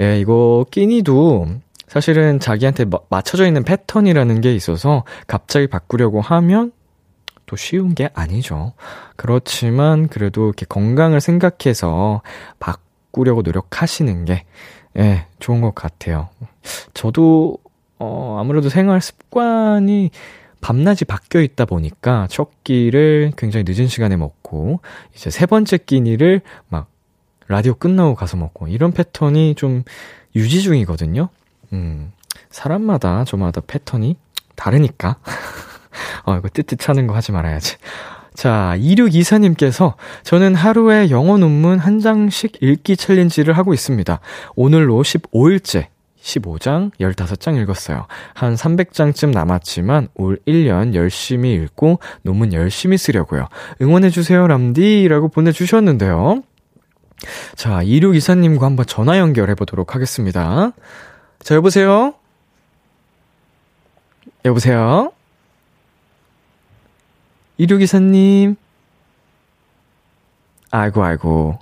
[0.00, 1.48] 예, 이거 끼니도
[1.86, 6.72] 사실은 자기한테 맞춰져 있는 패턴이라는 게 있어서 갑자기 바꾸려고 하면
[7.52, 8.72] 또 쉬운 게 아니죠.
[9.16, 12.22] 그렇지만 그래도 이렇게 건강을 생각해서
[12.58, 14.46] 바꾸려고 노력하시는 게,
[14.96, 16.30] 예, 좋은 것 같아요.
[16.94, 17.58] 저도,
[17.98, 20.12] 어, 아무래도 생활 습관이
[20.62, 24.80] 밤낮이 바뀌어 있다 보니까 첫 끼를 굉장히 늦은 시간에 먹고,
[25.14, 26.88] 이제 세 번째 끼니를 막
[27.48, 29.82] 라디오 끝나고 가서 먹고, 이런 패턴이 좀
[30.34, 31.28] 유지 중이거든요.
[31.74, 32.12] 음,
[32.48, 34.16] 사람마다 저마다 패턴이
[34.56, 35.16] 다르니까.
[36.24, 37.76] 어, 이거 뜨뜻하는 거 하지 말아야지.
[38.34, 44.20] 자, 2624님께서 저는 하루에 영어 논문 한 장씩 읽기 챌린지를 하고 있습니다.
[44.56, 45.86] 오늘로 15일째.
[46.22, 48.06] 15장, 15장 읽었어요.
[48.32, 53.48] 한 300장쯤 남았지만 올 1년 열심히 읽고 논문 열심히 쓰려고요.
[53.80, 55.08] 응원해주세요, 람디.
[55.08, 56.42] 라고 보내주셨는데요.
[57.56, 60.72] 자, 2624님과 한번 전화 연결해보도록 하겠습니다.
[61.40, 62.14] 자, 여보세요?
[64.44, 65.12] 여보세요?
[67.62, 68.56] 이류기사님.
[70.72, 71.58] 아이고, 아이고.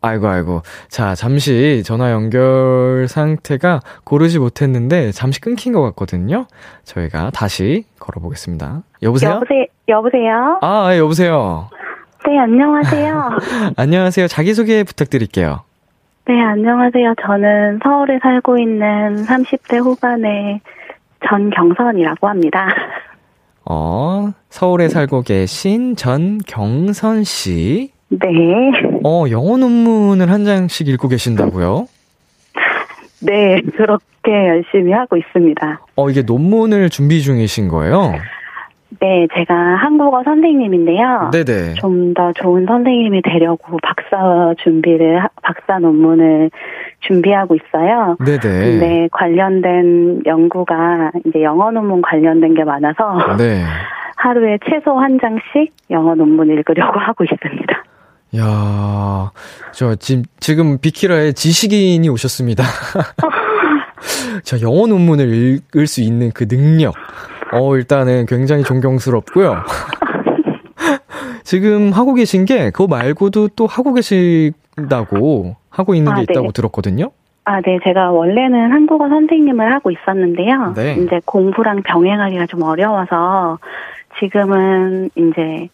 [0.00, 0.62] 아이고, 아이고.
[0.88, 6.46] 자, 잠시 전화 연결 상태가 고르지 못했는데, 잠시 끊긴 것 같거든요.
[6.82, 8.82] 저희가 다시 걸어보겠습니다.
[9.02, 9.30] 여보세요?
[9.34, 9.66] 여보세요?
[9.88, 10.58] 여보세요?
[10.60, 11.70] 아, 예, 여보세요?
[12.26, 13.30] 네, 안녕하세요.
[13.78, 14.26] 안녕하세요.
[14.26, 15.60] 자기소개 부탁드릴게요.
[16.26, 17.14] 네, 안녕하세요.
[17.24, 20.60] 저는 서울에 살고 있는 30대 후반의
[21.28, 22.68] 전경선이라고 합니다.
[23.70, 27.90] 어, 서울에 살고 계신 전경선 씨.
[28.08, 28.18] 네.
[29.04, 31.86] 어, 영어 논문을 한 장씩 읽고 계신다고요?
[33.20, 35.80] 네, 그렇게 열심히 하고 있습니다.
[35.96, 38.14] 어, 이게 논문을 준비 중이신 거예요?
[39.00, 41.30] 네, 제가 한국어 선생님인데요.
[41.32, 41.74] 네네.
[41.74, 46.50] 좀 더 좋은 선생님이 되려고 박사 준비를, 박사 논문을
[47.00, 48.16] 준비하고 있어요.
[48.24, 48.40] 네네.
[48.40, 53.62] 근데 관련된 연구가 이제 영어 논문 관련된 게 많아서 네.
[54.16, 57.84] 하루에 최소 한 장씩 영어 논문 읽으려고 하고 있습니다.
[58.36, 59.30] 야,
[59.72, 62.64] 저 지금 지금 비키라에 지식인이 오셨습니다.
[64.42, 66.94] 자, 영어 논문을 읽을 수 있는 그 능력.
[67.52, 69.62] 어, 일단은 굉장히 존경스럽고요.
[71.44, 76.52] 지금 하고 계신 게 그거 말고도 또 하고 계신다고 하고 있는 게 아, 있다고 네.
[76.52, 77.10] 들었거든요.
[77.44, 77.78] 아, 네.
[77.82, 80.74] 제가 원래는 한국어 선생님을 하고 있었는데요.
[80.76, 80.96] 네.
[80.96, 83.58] 이제 공부랑 병행하기가 좀 어려워서
[84.18, 85.68] 지금은 이제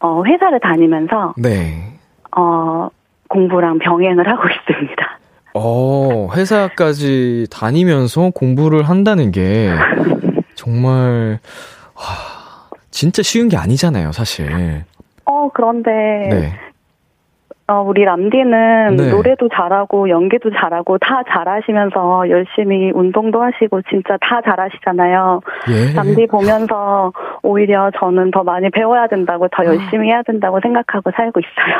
[0.00, 1.92] 어, 회사를 다니면서 네.
[2.34, 2.88] 어,
[3.28, 5.18] 공부랑 병행을 하고 있습니다.
[5.54, 9.70] 어, 회사까지 다니면서 공부를 한다는 게
[10.62, 11.40] 정말
[11.96, 14.84] 와, 진짜 쉬운 게 아니잖아요, 사실.
[15.24, 16.52] 어, 그런데 네.
[17.66, 19.10] 어, 우리 람디는 네.
[19.10, 25.40] 노래도 잘하고 연기도 잘하고 다 잘하시면서 열심히 운동도 하시고 진짜 다 잘하시잖아요.
[25.70, 25.94] 예.
[25.94, 31.76] 람디 보면서 오히려 저는 더 많이 배워야 된다고 더 열심히 해야 된다고 생각하고 살고 있어요.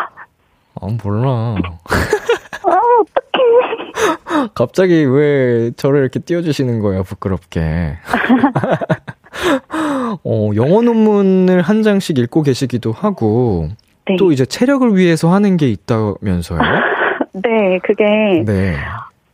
[0.80, 1.54] 아, 몰라.
[2.66, 4.50] 아, 어떡해.
[4.54, 7.96] 갑자기 왜 저를 이렇게 띄워주시는 거예요, 부끄럽게.
[10.24, 13.68] 어, 영어 논문을 한 장씩 읽고 계시기도 하고,
[14.06, 14.16] 네.
[14.18, 16.60] 또 이제 체력을 위해서 하는 게 있다면서요?
[17.34, 18.76] 네, 그게 네.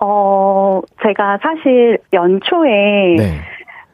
[0.00, 3.40] 어, 제가 사실 연초에 네.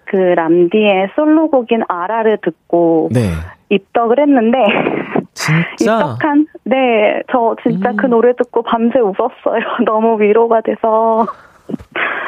[0.04, 3.20] 그 람디의 솔로곡인 아라를 듣고 네.
[3.70, 4.58] 입덕을 했는데
[5.32, 7.96] 진짜 입덕한 네, 저 진짜 음.
[7.96, 9.60] 그 노래 듣고 밤새 울었어요.
[9.84, 11.26] 너무 위로가 돼서.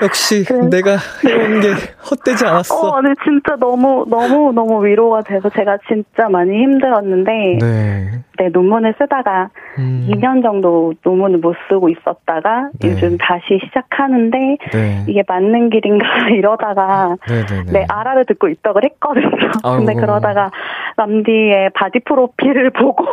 [0.03, 1.69] 역시 그- 내가 해온 게
[2.11, 2.75] 헛되지 않았어.
[2.91, 8.49] 어, 네, 진짜 너무, 너무, 너무 위로가 돼서 제가 진짜 많이 힘들었는데, 네, 네.
[8.51, 9.49] 논문을 쓰다가
[9.79, 12.91] 음, 2년 정도 논문을 못 쓰고 있었다가 네.
[12.91, 14.39] 요즘 다시 시작하는데,
[14.73, 15.05] 네.
[15.09, 17.73] 이게 맞는 길인가 이러다가, 네네네.
[17.73, 19.31] 네, 알아를 듣고 입덕을 했거든요.
[19.65, 20.01] 근데 아이고.
[20.01, 20.51] 그러다가
[20.99, 23.05] 람디의 body 프로필을 보고,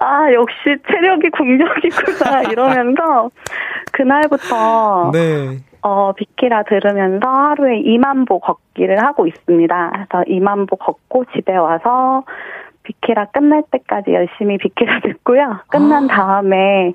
[0.00, 0.56] 아, 역시
[0.90, 3.30] 체력이 국력이구나, 이러면서,
[3.92, 5.43] 그날부터, 네.
[5.86, 9.90] 어, 비키라 들으면서 하루에 2만 보 걷기를 하고 있습니다.
[9.92, 12.24] 그래서 2만 보 걷고 집에 와서
[12.84, 15.60] 비키라 끝날 때까지 열심히 비키라 듣고요.
[15.68, 16.14] 끝난 아.
[16.14, 16.92] 다음에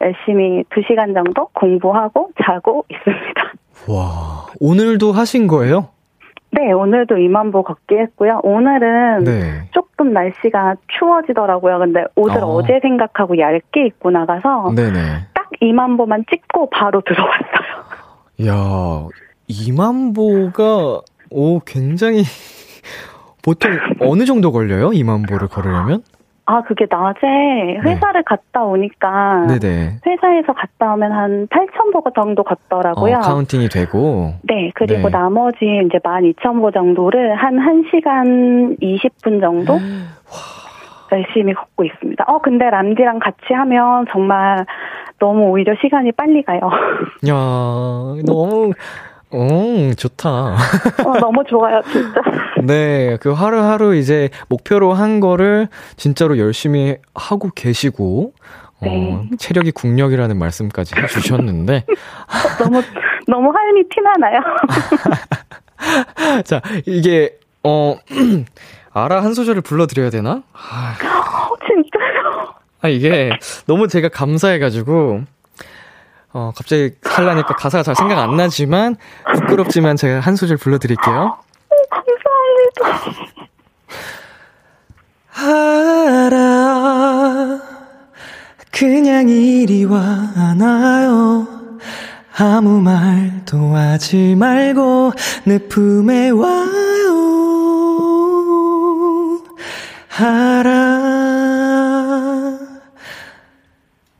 [0.00, 3.52] 열심히 2시간 정도 공부하고 자고 있습니다.
[3.90, 5.88] 와, 오늘도 하신 거예요?
[6.52, 8.40] 네, 오늘도 2만 보 걷기 했고요.
[8.42, 9.68] 오늘은 네.
[9.72, 11.78] 조금 날씨가 추워지더라고요.
[11.78, 12.46] 근데 옷을 아.
[12.46, 12.62] 어.
[12.62, 14.98] 제 생각하고 얇게 입고 나가서 네네.
[15.34, 17.99] 딱 2만 보만 찍고 바로 들어왔어요.
[18.46, 19.08] 야,
[19.48, 21.00] 2만 보가,
[21.30, 22.22] 오, 굉장히,
[23.42, 24.90] 보통 어느 정도 걸려요?
[24.90, 26.02] 2만 보를 걸으려면?
[26.46, 29.58] 아, 그게 낮에 회사를 갔다 오니까 네.
[29.60, 29.98] 네네.
[30.04, 33.16] 회사에서 갔다 오면 한 8,000보 정도 걷더라고요.
[33.16, 35.10] 어, 카운팅이 되고, 네, 그리고 네.
[35.10, 39.78] 나머지 이제 12,000보 정도를 한 1시간 20분 정도
[41.16, 42.24] 열심히 걷고 있습니다.
[42.28, 44.64] 어, 근데 람디랑 같이 하면 정말
[45.18, 46.60] 너무 오히려 시간이 빨리 가요.
[47.28, 47.34] 야,
[48.26, 48.72] 너무,
[49.32, 50.30] 음, 좋다.
[50.30, 52.20] 어, 너무 좋아요, 진짜.
[52.64, 58.32] 네, 그 하루하루 이제 목표로 한 거를 진짜로 열심히 하고 계시고,
[58.82, 59.28] 어, 네.
[59.38, 61.84] 체력이 국력이라는 말씀까지 해주셨는데,
[62.58, 62.82] 너무,
[63.26, 64.40] 너무 삶이 티나나요?
[66.44, 67.94] 자, 이게, 어,
[68.92, 70.42] 알아 한 소절을 불러드려야 되나?
[70.52, 72.54] 아, 어, 진짜요?
[72.82, 73.30] 아, 이게
[73.66, 75.22] 너무 제가 감사해가지고,
[76.32, 78.96] 어, 갑자기 하려니까 가사가 잘 생각 안 나지만,
[79.34, 81.36] 부끄럽지만 제가 한 소절 불러드릴게요.
[81.90, 83.30] 감사합니다.
[85.42, 87.60] 알아
[88.72, 91.46] 그냥 이리 와나요
[92.36, 95.12] 아무 말도 하지 말고
[95.44, 97.29] 내 품에 와요
[100.20, 101.00] 알아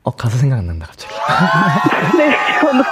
[0.03, 1.13] 어 가사 생각 안 난다 갑자기
[2.17, 2.83] 네, 저는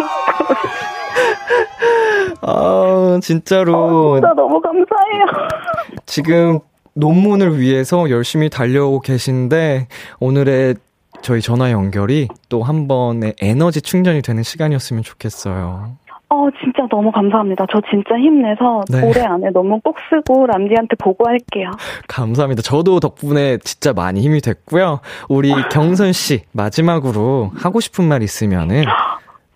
[2.41, 5.47] 아 진짜로 진짜 너무 감사해요.
[6.05, 6.59] 지금
[6.93, 9.87] 논문을 위해서 열심히 달려오고 계신데
[10.19, 10.75] 오늘의
[11.21, 15.97] 저희 전화 연결이 또 한 번의 에너지 충전이 되는 시간이었으면 좋겠어요.
[16.31, 17.65] 어, 진짜 너무 감사합니다.
[17.71, 19.01] 저 진짜 힘내서 네.
[19.03, 21.71] 올해 안에 너무 꼭 쓰고 람디한테 보고할게요.
[22.07, 22.61] 감사합니다.
[22.61, 24.99] 저도 덕분에 진짜 많이 힘이 됐고요.
[25.27, 28.83] 우리 경선 씨 마지막으로 하고 싶은 말 있으면은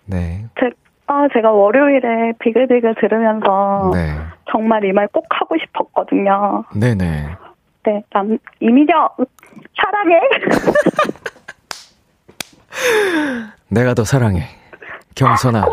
[0.06, 0.46] 네.
[0.58, 0.70] 제,
[1.06, 4.10] 아, 제가 월요일에 비글비글 들으면서 네.
[4.50, 6.64] 정말 이 말 꼭 하고 싶었거든요.
[6.74, 7.28] 네네.
[7.86, 9.08] 네, 남, 이미정,
[9.80, 10.20] 사랑해.
[13.68, 14.48] 내가 더 사랑해.
[15.14, 15.64] 경선아.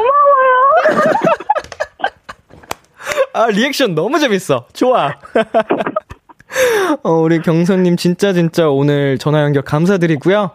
[3.34, 4.66] 아, 리액션 너무 재밌어.
[4.74, 5.16] 좋아.
[7.04, 10.52] 어, 우리 경선님 진짜 진짜 오늘 전화 연결 감사드리고요.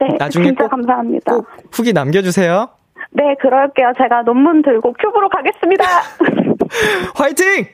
[0.00, 1.32] 네, 나중에 진짜 꼭- 감사합니다.
[1.34, 2.68] 꼭 후기 남겨주세요.
[3.12, 3.92] 네, 그럴게요.
[3.96, 5.84] 제가 논문 들고 큐브로 가겠습니다.
[7.14, 7.66] 화이팅!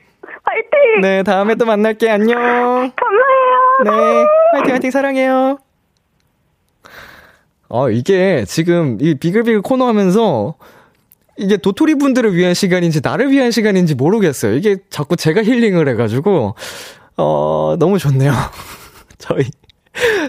[0.43, 1.01] 화이팅!
[1.01, 2.09] 네, 다음에 또 만날게.
[2.09, 2.37] 안녕.
[2.37, 2.93] 감사해요.
[3.83, 5.57] 네, 화이팅, 화이팅, 사랑해요.
[7.67, 10.53] 어, 이게 지금 이 비글비글 코너 하면서
[11.37, 14.55] 이게 도토리 분들을 위한 시간인지 나를 위한 시간인지 모르겠어요.
[14.55, 16.55] 이게 자꾸 제가 힐링을 해가지고,
[17.17, 18.31] 어, 너무 좋네요.
[19.17, 19.45] 저희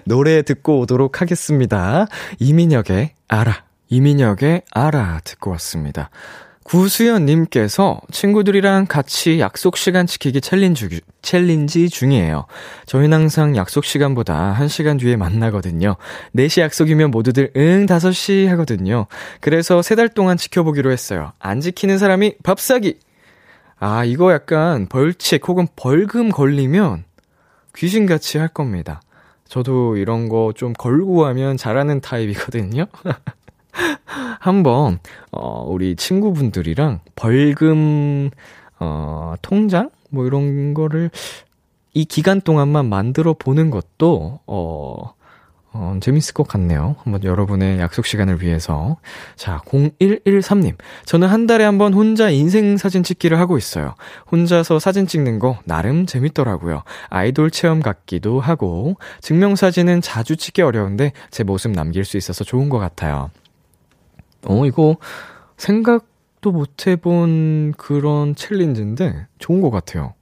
[0.04, 2.06] 노래 듣고 오도록 하겠습니다.
[2.38, 3.64] 이민혁의 알아.
[3.88, 6.10] 이민혁의 알아 듣고 왔습니다.
[6.66, 12.46] 구수연님께서 친구들이랑 같이 약속 시간 지키기 challenge, challenge 중이에요.
[12.86, 15.94] 저희는 항상 약속 시간보다 1시간 뒤에 만나거든요.
[16.34, 19.06] 4시 약속이면 모두들 응, 5시 하거든요.
[19.40, 21.32] 그래서 3달 동안 지켜보기로 했어요.
[21.38, 22.98] 안 지키는 사람이 밥 사기!
[23.78, 27.04] 아, 이거 약간 벌칙 혹은 벌금 걸리면
[27.76, 29.00] 귀신같이 할 겁니다.
[29.48, 32.86] 저도 이런 거 좀 걸고 하면 잘하는 타입이거든요.
[34.40, 34.98] 한번,
[35.32, 38.30] 어, 우리 친구분들이랑 벌금,
[38.78, 39.90] 어, 통장?
[40.10, 41.10] 뭐 이런 거를
[41.94, 45.14] 이 기간 동안만 만들어 보는 것도, 어,
[45.78, 46.96] 어, 재밌을 것 같네요.
[47.02, 48.96] 한번 여러분의 약속 시간을 위해서.
[49.36, 50.74] 자, 0113님.
[51.04, 53.94] 저는 한 달에 한 번 혼자 인생 사진 찍기를 하고 있어요.
[54.32, 56.82] 혼자서 사진 찍는 거 나름 재밌더라고요.
[57.10, 62.78] 아이돌 체험 같기도 하고, 증명사진은 자주 찍기 어려운데 제 모습 남길 수 있어서 좋은 것
[62.78, 63.30] 같아요.
[64.46, 64.96] 어, 이거
[65.56, 70.14] 생각도 못 해본 그런 챌린지인데 좋은 것 같아요.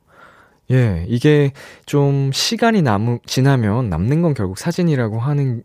[0.70, 1.52] 예, 이게
[1.84, 5.62] 좀 시간이 남, 지나면 남는 건 결국 사진이라고 하는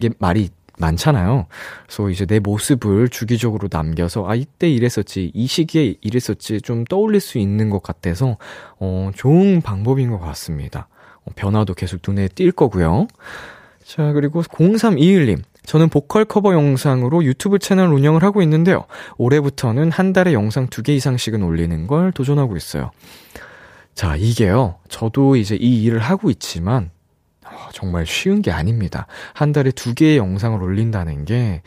[0.00, 1.46] 게 말이 많잖아요.
[1.86, 7.38] 그래서 이제 내 모습을 주기적으로 남겨서, 아, 이때 이랬었지, 이 시기에 이랬었지, 좀 떠올릴 수
[7.38, 8.36] 있는 것 같아서,
[8.78, 10.88] 어, 좋은 방법인 것 같습니다.
[11.24, 13.06] 어, 변화도 계속 눈에 띌 거고요.
[13.84, 15.42] 자, 그리고 0321님.
[15.66, 18.84] 저는 보컬 커버 영상으로 유튜브 채널 운영을 하고 있는데요.
[19.18, 22.90] 올해부터는 한 달에 영상 두 개 이상씩은 올리는 걸 도전하고 있어요.
[23.94, 24.76] 자, 이게요.
[24.88, 26.90] 저도 이제 이 일을 하고 있지만,
[27.44, 29.06] 어, 정말 쉬운 게 아닙니다.
[29.34, 31.62] 한 달에 두 개의 영상을 올린다는 게,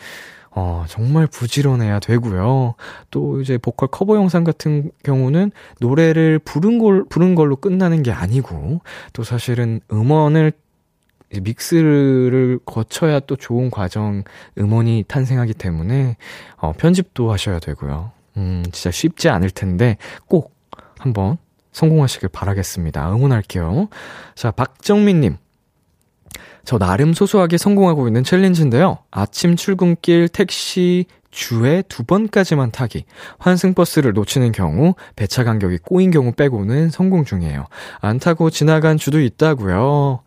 [0.52, 2.76] 어, 정말 부지런해야 되고요.
[3.12, 8.82] 또 이제 보컬 커버 영상 같은 경우는 노래를 부른 걸, 부른 걸로 끝나는 게 아니고,
[9.14, 10.54] 또 사실은 음원을
[11.32, 14.24] 믹스를 거쳐야 또 좋은 과정,
[14.58, 16.18] 음원이 탄생하기 때문에,
[16.58, 18.12] 어, 편집도 하셔야 되고요.
[18.38, 20.56] 음, 진짜 쉽지 않을 텐데, 꼭
[20.98, 21.38] 한번
[21.72, 23.14] 성공하시길 바라겠습니다.
[23.14, 23.90] 응원할게요.
[24.36, 25.38] 자, 박정민님.
[26.66, 29.00] 저 나름 소소하게 성공하고 있는 챌린지인데요.
[29.12, 33.06] 아침 출근길 택시 주에 두 번까지만 타기.
[33.38, 37.68] 환승버스를 놓치는 경우, 배차 간격이 꼬인 경우 빼고는 성공 중이에요.
[38.02, 40.22] 안 타고 지나간 주도 있다고요.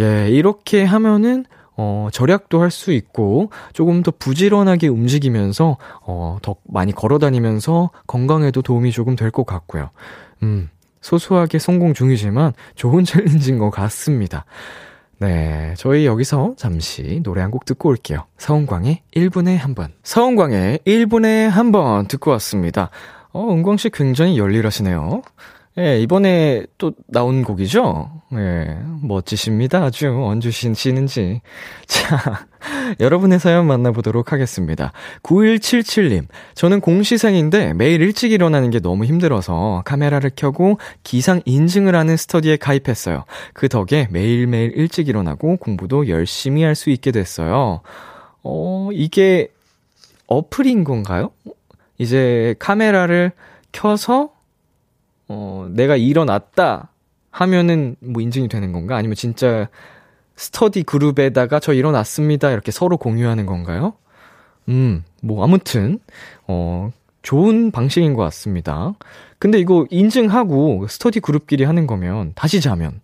[0.00, 1.44] 예, 이렇게 하면은
[1.76, 8.62] 어, 절약도 할 수 있고, 조금 더 부지런하게 움직이면서, 어, 더 많이 걸어 다니면서 건강에도
[8.62, 9.90] 도움이 조금 될 것 같고요.
[10.44, 10.70] 음,
[11.00, 14.44] 소소하게 성공 중이지만 좋은 challenge인 것 같습니다.
[15.18, 18.24] 네, 저희 여기서 잠시 노래 한 곡 듣고 올게요.
[18.38, 19.92] 서은광의 1분에 한 번.
[20.04, 22.90] 서은광의 1분에 한 번 듣고 왔습니다.
[23.32, 25.22] 어, 은광 씨 굉장히 열일하시네요.
[25.76, 28.22] 예, 이번에 또 나온 곡이죠?
[28.34, 29.82] 예, 멋지십니다.
[29.82, 31.40] 아주 언주시는지.
[31.86, 32.46] 자,
[33.00, 34.92] 여러분의 사연 만나보도록 하겠습니다.
[35.24, 42.56] 9177님, 저는 공시생인데 매일 일찍 일어나는 게 너무 힘들어서 카메라를 켜고 기상 인증을 하는 스터디에
[42.56, 43.24] 가입했어요.
[43.52, 47.80] 그 덕에 매일매일 일찍 일어나고 공부도 열심히 할 수 있게 됐어요.
[48.44, 49.48] 어, 이게
[50.26, 51.30] 어플인 건가요?
[51.98, 53.32] 이제 카메라를
[53.72, 54.33] 켜서
[55.28, 56.90] 어, 내가 일어났다
[57.30, 58.96] 하면은 뭐 인증이 되는 건가?
[58.96, 59.68] 아니면 진짜
[60.36, 62.50] 스터디 그룹에다가 저 일어났습니다.
[62.50, 63.94] 이렇게 서로 공유하는 건가요?
[64.68, 65.98] 음, 뭐 아무튼
[66.46, 66.90] 어,
[67.22, 68.94] 좋은 방식인 것 같습니다.
[69.38, 73.00] 근데 이거 인증하고 스터디 그룹끼리 하는 거면 다시 자면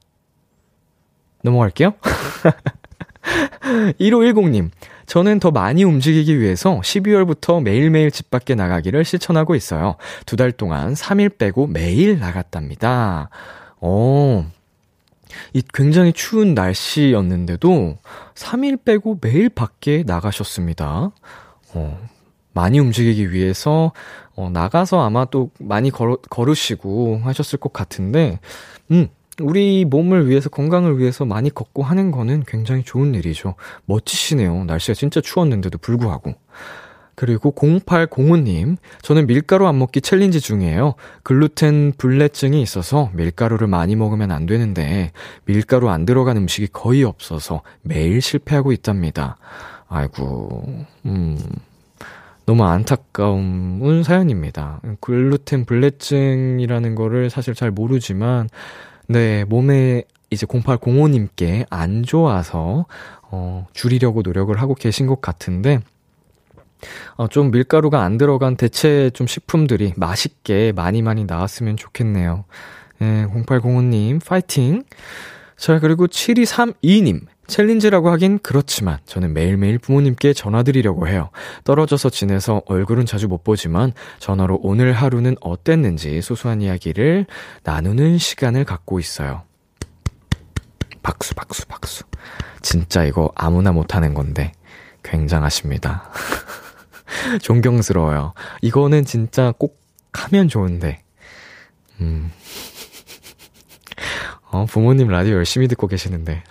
[1.42, 1.94] 넘어갈게요.
[4.00, 4.70] 1510님,
[5.10, 9.96] 저는 더 많이 움직이기 위해서 12월부터 매일매일 집 밖에 나가기를 실천하고 있어요.
[10.24, 13.28] 두 달 동안 3일 빼고 매일 나갔답니다.
[13.80, 14.48] 어,
[15.52, 17.98] 이 굉장히 추운 날씨였는데도
[18.36, 21.10] 3일 빼고 매일 밖에 나가셨습니다.
[21.74, 22.08] 어,
[22.52, 23.92] 많이 움직이기 위해서
[24.36, 28.38] 어, 나가서 아마 또 많이 걸어, 걸으시고 하셨을 것 같은데,
[28.92, 29.08] 음,
[29.40, 33.54] 우리 몸을 위해서, 건강을 위해서 많이 걷고 하는 거는 굉장히 좋은 일이죠.
[33.86, 34.64] 멋지시네요.
[34.64, 36.34] 날씨가 진짜 추웠는데도 불구하고.
[37.14, 40.94] 그리고 0805님, 저는 밀가루 안 먹기 challenge 중이에요.
[41.22, 45.12] 글루텐 불내증이 있어서 밀가루를 많이 먹으면 안 되는데,
[45.44, 49.36] 밀가루 안 들어간 음식이 거의 없어서 매일 실패하고 있답니다.
[49.88, 50.64] 아이고,
[51.04, 51.38] 음,
[52.46, 54.80] 너무 안타까운 사연입니다.
[55.00, 58.48] 글루텐 불내증이라는 거를 사실 잘 모르지만,
[59.10, 62.86] 네, 몸에 이제 0805님께 안 좋아서,
[63.22, 65.80] 어, 줄이려고 노력을 하고 계신 것 같은데,
[67.16, 72.44] 어, 좀 밀가루가 안 들어간 대체 좀 식품들이 맛있게 많이 많이 나왔으면 좋겠네요.
[73.02, 74.84] 예, 0805님, 파이팅!
[75.56, 77.22] 자, 그리고 7232님.
[77.50, 81.30] 챌린지라고 하긴 그렇지만 저는 매일매일 부모님께 전화드리려고 해요.
[81.64, 87.26] 떨어져서 지내서 얼굴은 자주 못 보지만 전화로 오늘 하루는 어땠는지 소소한 이야기를
[87.64, 89.42] 나누는 시간을 갖고 있어요.
[91.02, 92.04] 박수, 박수, 박수.
[92.62, 94.52] 진짜 이거 아무나 못하는 건데
[95.02, 96.10] 굉장하십니다.
[97.42, 98.32] 존경스러워요.
[98.62, 99.80] 이거는 진짜 꼭
[100.12, 101.02] 하면 좋은데.
[102.00, 102.30] 음.
[104.50, 106.42] 어, 부모님 라디오 열심히 듣고 계시는데.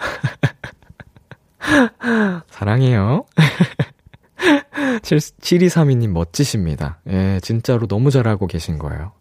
[2.50, 3.26] 사랑해요.
[5.02, 7.00] 7232님 멋지십니다.
[7.10, 9.12] 예, 진짜로 너무 잘하고 계신 거예요.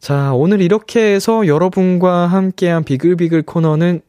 [0.00, 4.02] 자, 오늘 이렇게 해서 여러분과 함께한 비글비글 코너는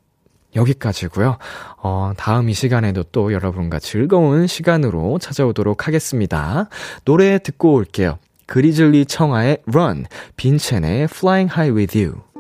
[0.56, 1.38] 여기까지고요.
[1.78, 6.70] 어, 다음 이 시간에도 또 여러분과 즐거운 시간으로 찾아오도록 하겠습니다.
[7.06, 8.20] 노래 듣고 올게요.
[8.46, 10.06] 그리즐리 청하의 Run,
[10.36, 12.33] 빈첸의 Flying High With You.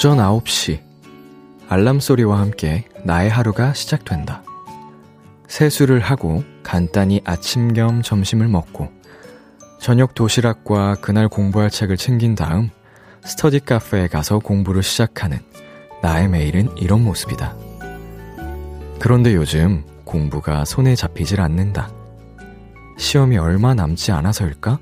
[0.00, 0.80] 오전 9시.
[1.68, 4.42] 알람 소리와 함께 나의 하루가 시작된다.
[5.46, 8.90] 세수를 하고 간단히 아침 겸 점심을 먹고
[9.78, 12.70] 저녁 도시락과 그날 공부할 책을 챙긴 다음
[13.26, 15.38] 스터디 카페에 가서 공부를 시작하는
[16.00, 17.54] 나의 매일은 이런 모습이다.
[19.00, 21.92] 그런데 요즘 공부가 손에 잡히질 않는다.
[22.96, 24.78] 시험이 얼마 남지 않아서일까?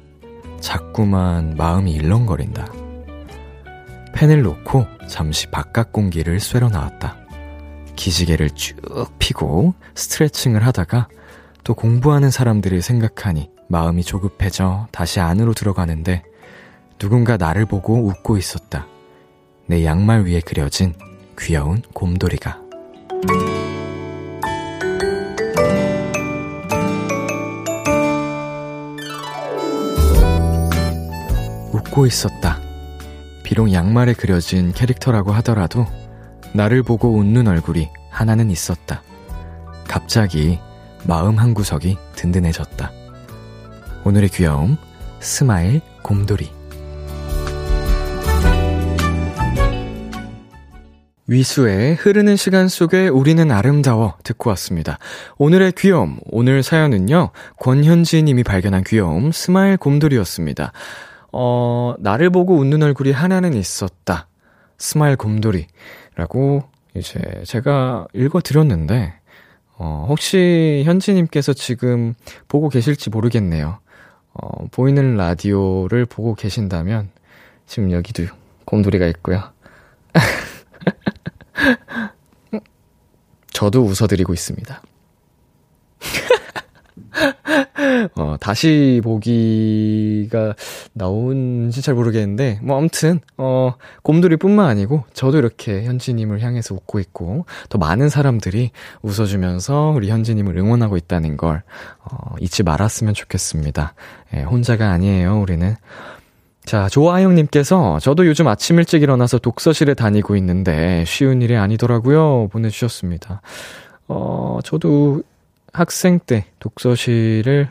[0.61, 2.88] 자꾸만 마음이 일렁거린다.
[4.19, 7.17] 펜을 놓고 잠시 바깥 공기를 쐬러 나왔다.
[7.95, 8.75] 기지개를 쭉
[9.21, 11.07] 피고 스트레칭을 하다가
[11.63, 16.25] 또 공부하는 사람들을 생각하니 마음이 조급해져 다시 안으로 들어가는데
[16.99, 18.89] 누군가 나를 보고 웃고 있었다.
[19.67, 20.95] 내 양말 위에 그려진
[21.39, 22.61] 귀여운 곰돌이가.
[31.73, 32.68] 웃고 있었다.
[33.49, 35.87] 비록 양말에 그려진 캐릭터라고 하더라도
[36.53, 39.01] 나를 보고 웃는 얼굴이 하나는 있었다.
[39.89, 40.59] 갑자기
[41.05, 42.93] 마음 한 구석이 든든해졌다.
[44.05, 44.77] 오늘의 귀여움,
[45.21, 46.51] smile 곰돌이.
[51.27, 54.99] 위수의 흐르는 시간 속에 우리는 아름다워 듣고 왔습니다.
[55.39, 60.73] 오늘의 귀여움, 오늘 사연은요, 권현지 님이 발견한 귀여움, smile 곰돌이였습니다.
[61.33, 64.29] 어, 나를 보고 웃는 얼굴이 하나는 있었다.
[64.79, 66.63] smile 곰돌이라고
[66.95, 69.15] 이제 제가 읽어 드렸는데,
[69.77, 72.15] 어, 혹시 현지님께서 지금
[72.49, 73.79] 보고 계실지 모르겠네요.
[74.33, 77.11] 어, 보이는 라디오를 보고 계신다면,
[77.67, 78.25] 지금 여기도
[78.65, 79.53] 곰돌이가 있고요.
[83.53, 84.83] 저도 웃어드리고 있습니다.
[88.17, 90.55] 어, 다시 보기가
[90.93, 97.47] 나온지 잘 모르겠는데, 뭐, 아무튼, 어, 곰돌이 뿐만 아니고, 저도 이렇게 현지님을 향해서 웃고 있고,
[97.69, 98.71] 더 많은 사람들이
[99.03, 101.63] 웃어주면서 우리 현지님을 응원하고 있다는 걸,
[102.05, 103.95] 어, 잊지 말았으면 좋겠습니다.
[104.35, 105.77] 예, 혼자가 아니에요, 우리는.
[106.65, 112.49] 자, 조아영님께서 저도 요즘 아침 일찍 일어나서 독서실에 다니고 있는데 쉬운 일이 아니더라고요.
[112.49, 113.41] 보내주셨습니다.
[114.07, 115.23] 어, 저도
[115.73, 117.69] 학생 때 독서실을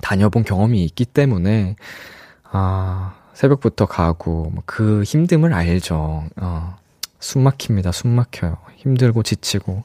[0.00, 1.76] 다녀본 경험이 있기 때문에,
[2.44, 6.24] 아, 새벽부터 가고, 뭐그 힘듦을 알죠.
[6.36, 6.76] 어,
[7.20, 7.92] 숨 막힙니다.
[7.92, 8.58] 숨 막혀요.
[8.76, 9.84] 힘들고 지치고.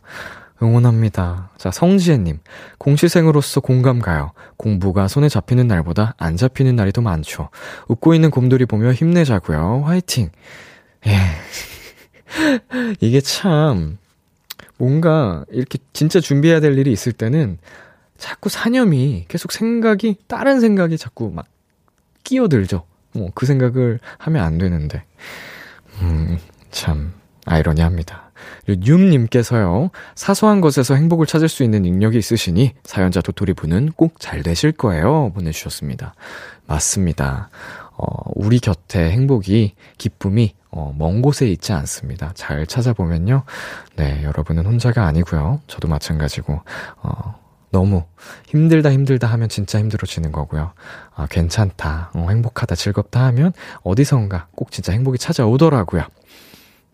[0.62, 1.51] 응원합니다.
[1.58, 2.39] 자, 성지혜님.
[2.80, 4.32] 공시생으로서 공감 가요.
[4.58, 7.49] 공부가 손에 잡히는 날보다 안 잡히는 날이 더 많죠.
[7.88, 9.84] 웃고 있는 곰돌이 보며 힘내자고요.
[9.86, 10.30] 화이팅!
[11.05, 11.18] 예.
[12.99, 13.99] 이게 참,
[14.78, 17.58] 뭔가 이렇게 진짜 준비해야 될 일이 있을 때는
[18.18, 21.46] 자꾸 사념이 계속 생각이, 다른 생각이 자꾸 막
[22.24, 22.84] 끼어들죠.
[23.14, 25.04] 뭐, 그 생각을 하면 안 되는데.
[26.02, 26.38] 음,
[26.72, 27.14] 참,
[27.46, 28.32] 아이러니합니다.
[28.68, 34.72] 윤님께서요, 사소한 것에서 행복을 찾을 수 있는 능력이 있으시니 사연자 도토리 분은 꼭 잘 되실
[34.72, 35.32] 거예요.
[35.34, 36.14] 보내주셨습니다.
[36.68, 37.50] 맞습니다.
[37.98, 38.06] 어,
[38.36, 42.32] 우리 곁에 행복이, 기쁨이, 어, 먼 곳에 있지 않습니다.
[42.36, 43.43] 잘 찾아보면요.
[43.95, 45.61] 네, 여러분은 혼자가 아니고요.
[45.68, 46.61] 저도 마찬가지고,
[47.01, 47.36] 어,
[47.72, 48.03] 너무
[48.47, 50.74] 힘들다 힘들다 하면 진짜 힘들어지는 거고요.
[51.15, 53.53] 아, 괜찮다, 어, 행복하다, 즐겁다 하면
[53.84, 56.03] 어디선가 꼭 진짜 행복이 찾아오더라고요.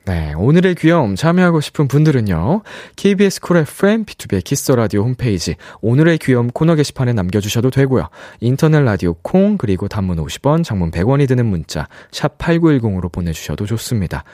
[0.05, 2.63] 네, 오늘의 귀여움 참여하고 싶은 분들은요.
[2.97, 8.09] KBS 쿨 FM, B2B의 키스 라디오 홈페이지 오늘의 귀여움 코너 게시판에 남겨 주셔도 되고요.
[8.41, 14.25] 인터넷 라디오 콩 그리고 단문 50원, 장문 100원이 드는 문자 샵 #8910으로 보내 주셔도 좋습니다.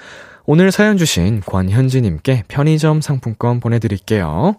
[0.46, 4.56] 오늘 사연 주신 권현지 님께 편의점 상품권 보내 드릴게요.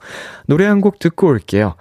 [0.46, 1.74] 노래 한 곡 듣고 올게요.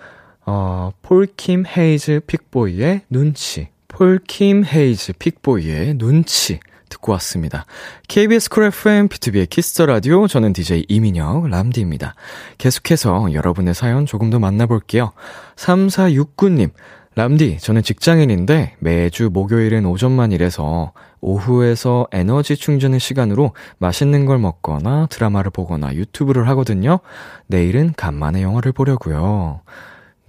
[0.47, 3.67] 어, 폴킴 헤이즈 픽보이의 눈치.
[3.89, 6.59] 폴킴 헤이즈 픽보이의 눈치
[6.89, 7.65] 듣고 왔습니다.
[8.07, 12.15] KBS 쿨 FM, B2B의 키스터 라디오, 저는 DJ 이민혁, 람디입니다.
[12.57, 15.11] 계속해서 여러분의 사연 조금 더 만나볼게요.
[15.55, 16.71] 3469님,
[17.15, 25.51] 람디, 저는 직장인인데 매주 목요일은 오전만 일해서 오후에서 에너지 충전의 시간으로 맛있는 걸 먹거나 드라마를
[25.51, 26.99] 보거나 유튜브를 하거든요.
[27.47, 29.61] 내일은 간만에 영화를 보려고요.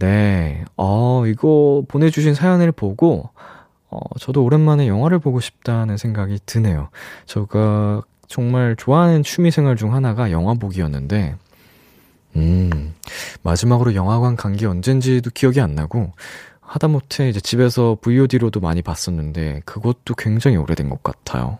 [0.01, 3.31] 네, 어, 이거 보내주신 사연을 보고,
[3.91, 6.91] 어, 저도 오랜만에 영화를 보고 싶다는 생각이 드네요.
[7.27, 11.35] 제가 정말 좋아하는 취미 생활 중 하나가 영화 보기였는데,
[12.37, 12.95] 음,
[13.43, 16.13] 마지막으로 영화관 간 게 언젠지도 기억이 안 나고,
[16.61, 21.59] 하다못해 이제 집에서 VOD로도 많이 봤었는데, 그것도 굉장히 오래된 것 같아요.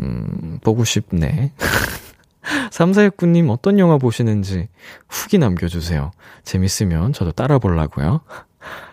[0.00, 1.52] 음, 보고 싶네.
[2.70, 4.68] 3469님 어떤 영화 보시는지
[5.08, 6.12] 후기 남겨주세요.
[6.44, 8.20] 재밌으면 저도 따라 보려고요.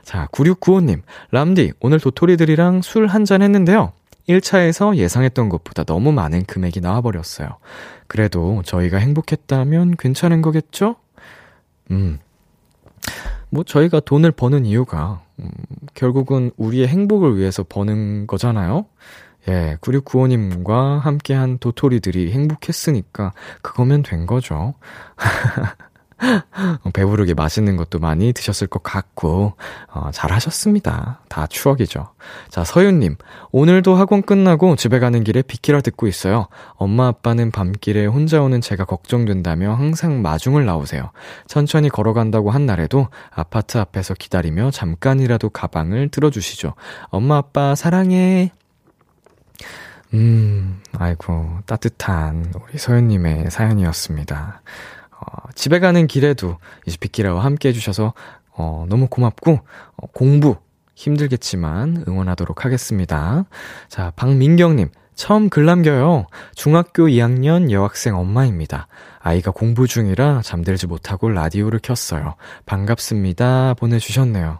[0.03, 1.01] 자, 9695님,
[1.31, 3.91] 람디, 오늘 도토리들이랑 술 한 잔 했는데요.
[4.29, 7.47] 1차에서 예상했던 것보다 너무 많은 금액이 나와버렸어요.
[8.07, 10.95] 그래도 저희가 행복했다면 괜찮은 거겠죠?
[11.91, 12.19] 음.
[13.49, 15.49] 뭐, 저희가 돈을 버는 이유가, 음,
[15.93, 18.85] 결국은 우리의 행복을 위해서 버는 거잖아요?
[19.47, 24.73] 예, 9695님과 함께한 도토리들이 행복했으니까, 그거면 된 거죠.
[26.83, 29.53] 어, 배부르게 맛있는 것도 많이 드셨을 것 같고,
[29.91, 31.21] 어, 잘 하셨습니다.
[31.29, 32.09] 다 추억이죠.
[32.49, 33.17] 자, 서윤님.
[33.51, 36.47] 오늘도 학원 끝나고 집에 가는 길에 비키라 듣고 있어요.
[36.75, 41.11] 엄마 아빠는 밤길에 혼자 오는 제가 걱정된다며 항상 마중을 나오세요.
[41.47, 46.73] 천천히 걸어간다고 한 날에도 아파트 앞에서 기다리며 잠깐이라도 가방을 들어주시죠.
[47.09, 48.51] 엄마 아빠 사랑해.
[50.13, 54.61] 음, 아이고, 따뜻한 우리 서윤님의 사연이었습니다.
[55.31, 58.13] 어, 집에 가는 길에도 이제 빅키라와 함께 해주셔서
[58.51, 59.59] 어, 너무 고맙고
[59.97, 60.57] 어, 공부
[60.95, 63.45] 힘들겠지만 응원하도록 하겠습니다.
[63.87, 64.89] 자, 박민경님.
[65.13, 66.27] 처음 글 남겨요.
[66.53, 68.87] 중학교 2학년 여학생 엄마입니다.
[69.19, 72.35] 아이가 공부 중이라 잠들지 못하고 라디오를 켰어요.
[72.67, 73.73] 반갑습니다.
[73.79, 74.59] 보내주셨네요.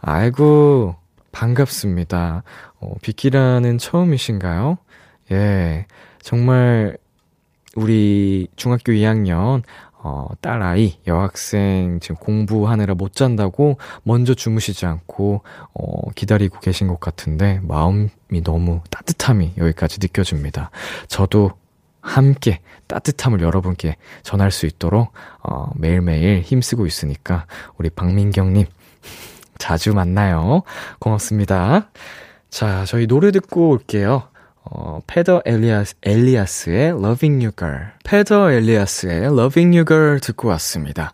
[0.00, 0.96] 아이고,
[1.30, 2.42] 반갑습니다.
[2.80, 4.78] 어, 비키라는 처음이신가요?
[5.30, 5.86] 예,
[6.20, 6.98] 정말
[7.76, 9.62] 우리 중학교 2학년
[10.04, 15.42] 어, 딸아이, 여학생, 지금 공부하느라 못 잔다고 먼저 주무시지 않고,
[15.74, 18.10] 어, 기다리고 계신 것 같은데, 마음이
[18.42, 20.70] 너무 따뜻함이 여기까지 느껴집니다.
[21.06, 21.52] 저도
[22.00, 25.12] 함께 따뜻함을 여러분께 전할 수 있도록,
[25.44, 27.46] 어, 매일매일 힘쓰고 있으니까,
[27.78, 28.66] 우리 박민경님,
[29.58, 30.62] 자주 만나요.
[30.98, 31.90] 고맙습니다.
[32.50, 34.31] 자, 저희 노래 듣고 올게요.
[34.64, 37.86] 어, 페더 엘리아스, 엘리아스의 Loving You Girl.
[38.04, 41.12] 페더 엘리아스의 Loving You Girl 듣고 왔습니다.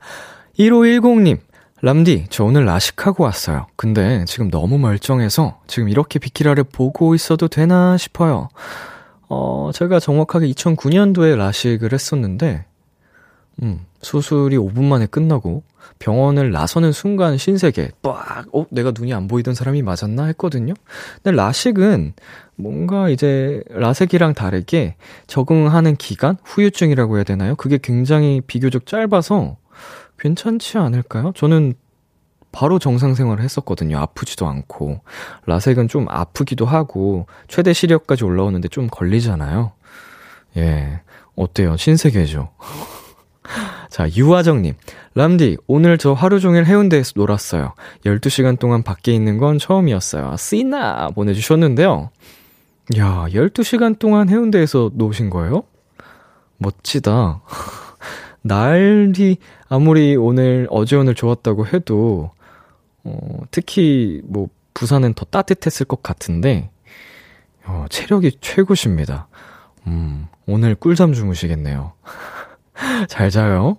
[0.58, 1.38] 1510님,
[1.80, 3.66] 람디, 저 오늘 라식하고 왔어요.
[3.76, 8.48] 근데 지금 너무 멀쩡해서 지금 이렇게 비키라를 보고 있어도 되나 싶어요.
[9.28, 12.64] 어, 제가 정확하게 2009년도에 라식을 했었는데,
[13.62, 15.62] 음, 수술이 5분 만에 끝나고
[15.98, 20.74] 병원을 나서는 순간 신세계 빡, 어, 내가 눈이 안 보이던 사람이 맞았나 했거든요.
[21.22, 22.12] 근데 라식은
[22.56, 24.96] 뭔가 이제 라섹이랑 다르게
[25.26, 27.54] 적응하는 기간, 후유증이라고 해야 되나요?
[27.56, 29.56] 그게 굉장히 비교적 짧아서
[30.18, 31.32] 괜찮지 않을까요?
[31.36, 31.74] 저는
[32.50, 33.98] 바로 정상 생활을 했었거든요.
[33.98, 35.00] 아프지도 않고.
[35.46, 39.72] 라섹은 좀 아프기도 하고, 최대 시력까지 올라오는데 좀 걸리잖아요.
[40.56, 41.00] 예.
[41.36, 41.76] 어때요?
[41.76, 42.50] 신세계죠.
[43.88, 44.74] 자, 유화정님.
[45.14, 47.74] 람디, 오늘 저 하루 종일 해운대에서 놀았어요.
[48.04, 50.36] 12시간 동안 밖에 있는 건 처음이었어요.
[50.36, 51.10] 씨나!
[51.14, 52.10] 보내주셨는데요.
[52.96, 55.64] 야, 12시간 동안 해운대에서 노신 거예요?
[56.58, 57.42] 멋지다.
[58.42, 59.36] 날이
[59.68, 62.30] 아무리 오늘, 어제 오늘 좋았다고 해도,
[63.04, 66.70] 어, 특히 뭐, 부산은 더 따뜻했을 것 같은데,
[67.64, 69.28] 어, 체력이 최고십니다.
[69.86, 71.92] 음, 오늘 꿀잠 주무시겠네요.
[73.08, 73.76] 잘 자요.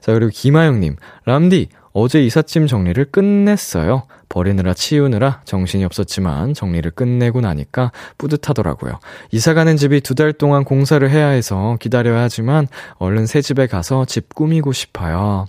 [0.00, 0.96] 자, 그리고 김하영님.
[1.24, 4.04] 람디, 어제 이삿짐 정리를 끝냈어요.
[4.28, 9.00] 버리느라 치우느라 정신이 없었지만 정리를 끝내고 나니까 뿌듯하더라고요.
[9.30, 12.68] 이사 가는 집이 두 달 동안 공사를 해야 해서 기다려야 하지만
[12.98, 15.46] 얼른 새 집에 가서 집 꾸미고 싶어요.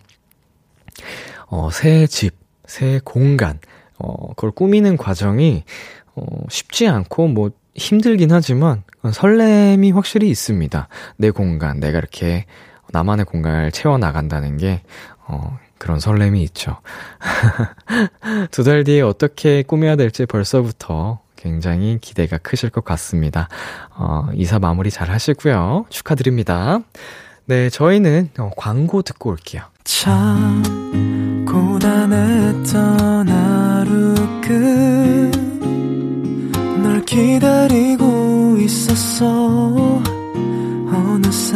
[1.48, 2.36] 어, 새 집,
[2.66, 3.60] 새 공간,
[3.98, 5.64] 어, 그걸 꾸미는 과정이,
[6.16, 10.88] 어, 쉽지 않고 뭐 힘들긴 하지만 설렘이 확실히 있습니다.
[11.18, 12.46] 내 공간, 내가 이렇게
[12.92, 14.82] 나만의 공간을 채워나간다는 게,
[15.28, 16.78] 어, 그런 설렘이 있죠.
[18.52, 23.48] 두 달 뒤에 어떻게 꾸며야 될지 벌써부터 굉장히 기대가 크실 것 같습니다.
[23.96, 25.86] 어, 이사 마무리 잘 하시고요.
[25.90, 26.80] 축하드립니다.
[27.46, 29.64] 네, 저희는 어, 광고 듣고 올게요.
[29.86, 30.62] 참
[31.50, 34.14] 고단했던 하루
[36.82, 40.02] 끝널 기다리고 있었어
[40.92, 41.56] 어느새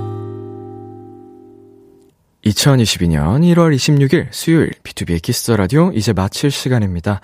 [2.45, 7.21] 2022년 1월 26일 수요일 B2B의 키스 라디오 이제 마칠 시간입니다.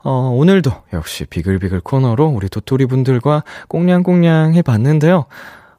[0.00, 5.26] 어, 오늘도 역시 비글비글 코너로 우리 도토리 분들과 꽁냥꽁냥 해봤는데요.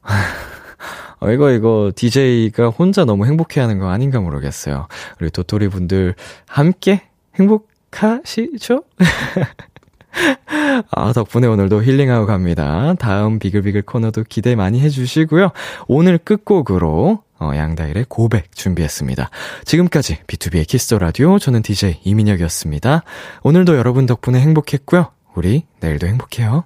[1.20, 4.88] 어, 이거, 이거, DJ가 혼자 너무 행복해 하는 거 아닌가 모르겠어요.
[5.20, 6.16] 우리 도토리 분들
[6.48, 7.02] 함께
[7.36, 8.84] 행복하시죠?
[10.92, 12.94] 아, 덕분에 오늘도 healing하고 갑니다.
[13.00, 15.52] 다음 비글비글 코너도 기대 많이 해주시고요.
[15.88, 19.30] 오늘 끝곡으로 어, 양다일의 고백 준비했습니다.
[19.66, 23.04] 지금까지 B2B의 키스터 라디오 저는 DJ 이민혁이었습니다.
[23.44, 25.12] 오늘도 여러분 덕분에 행복했고요.
[25.36, 26.66] 우리 내일도 행복해요.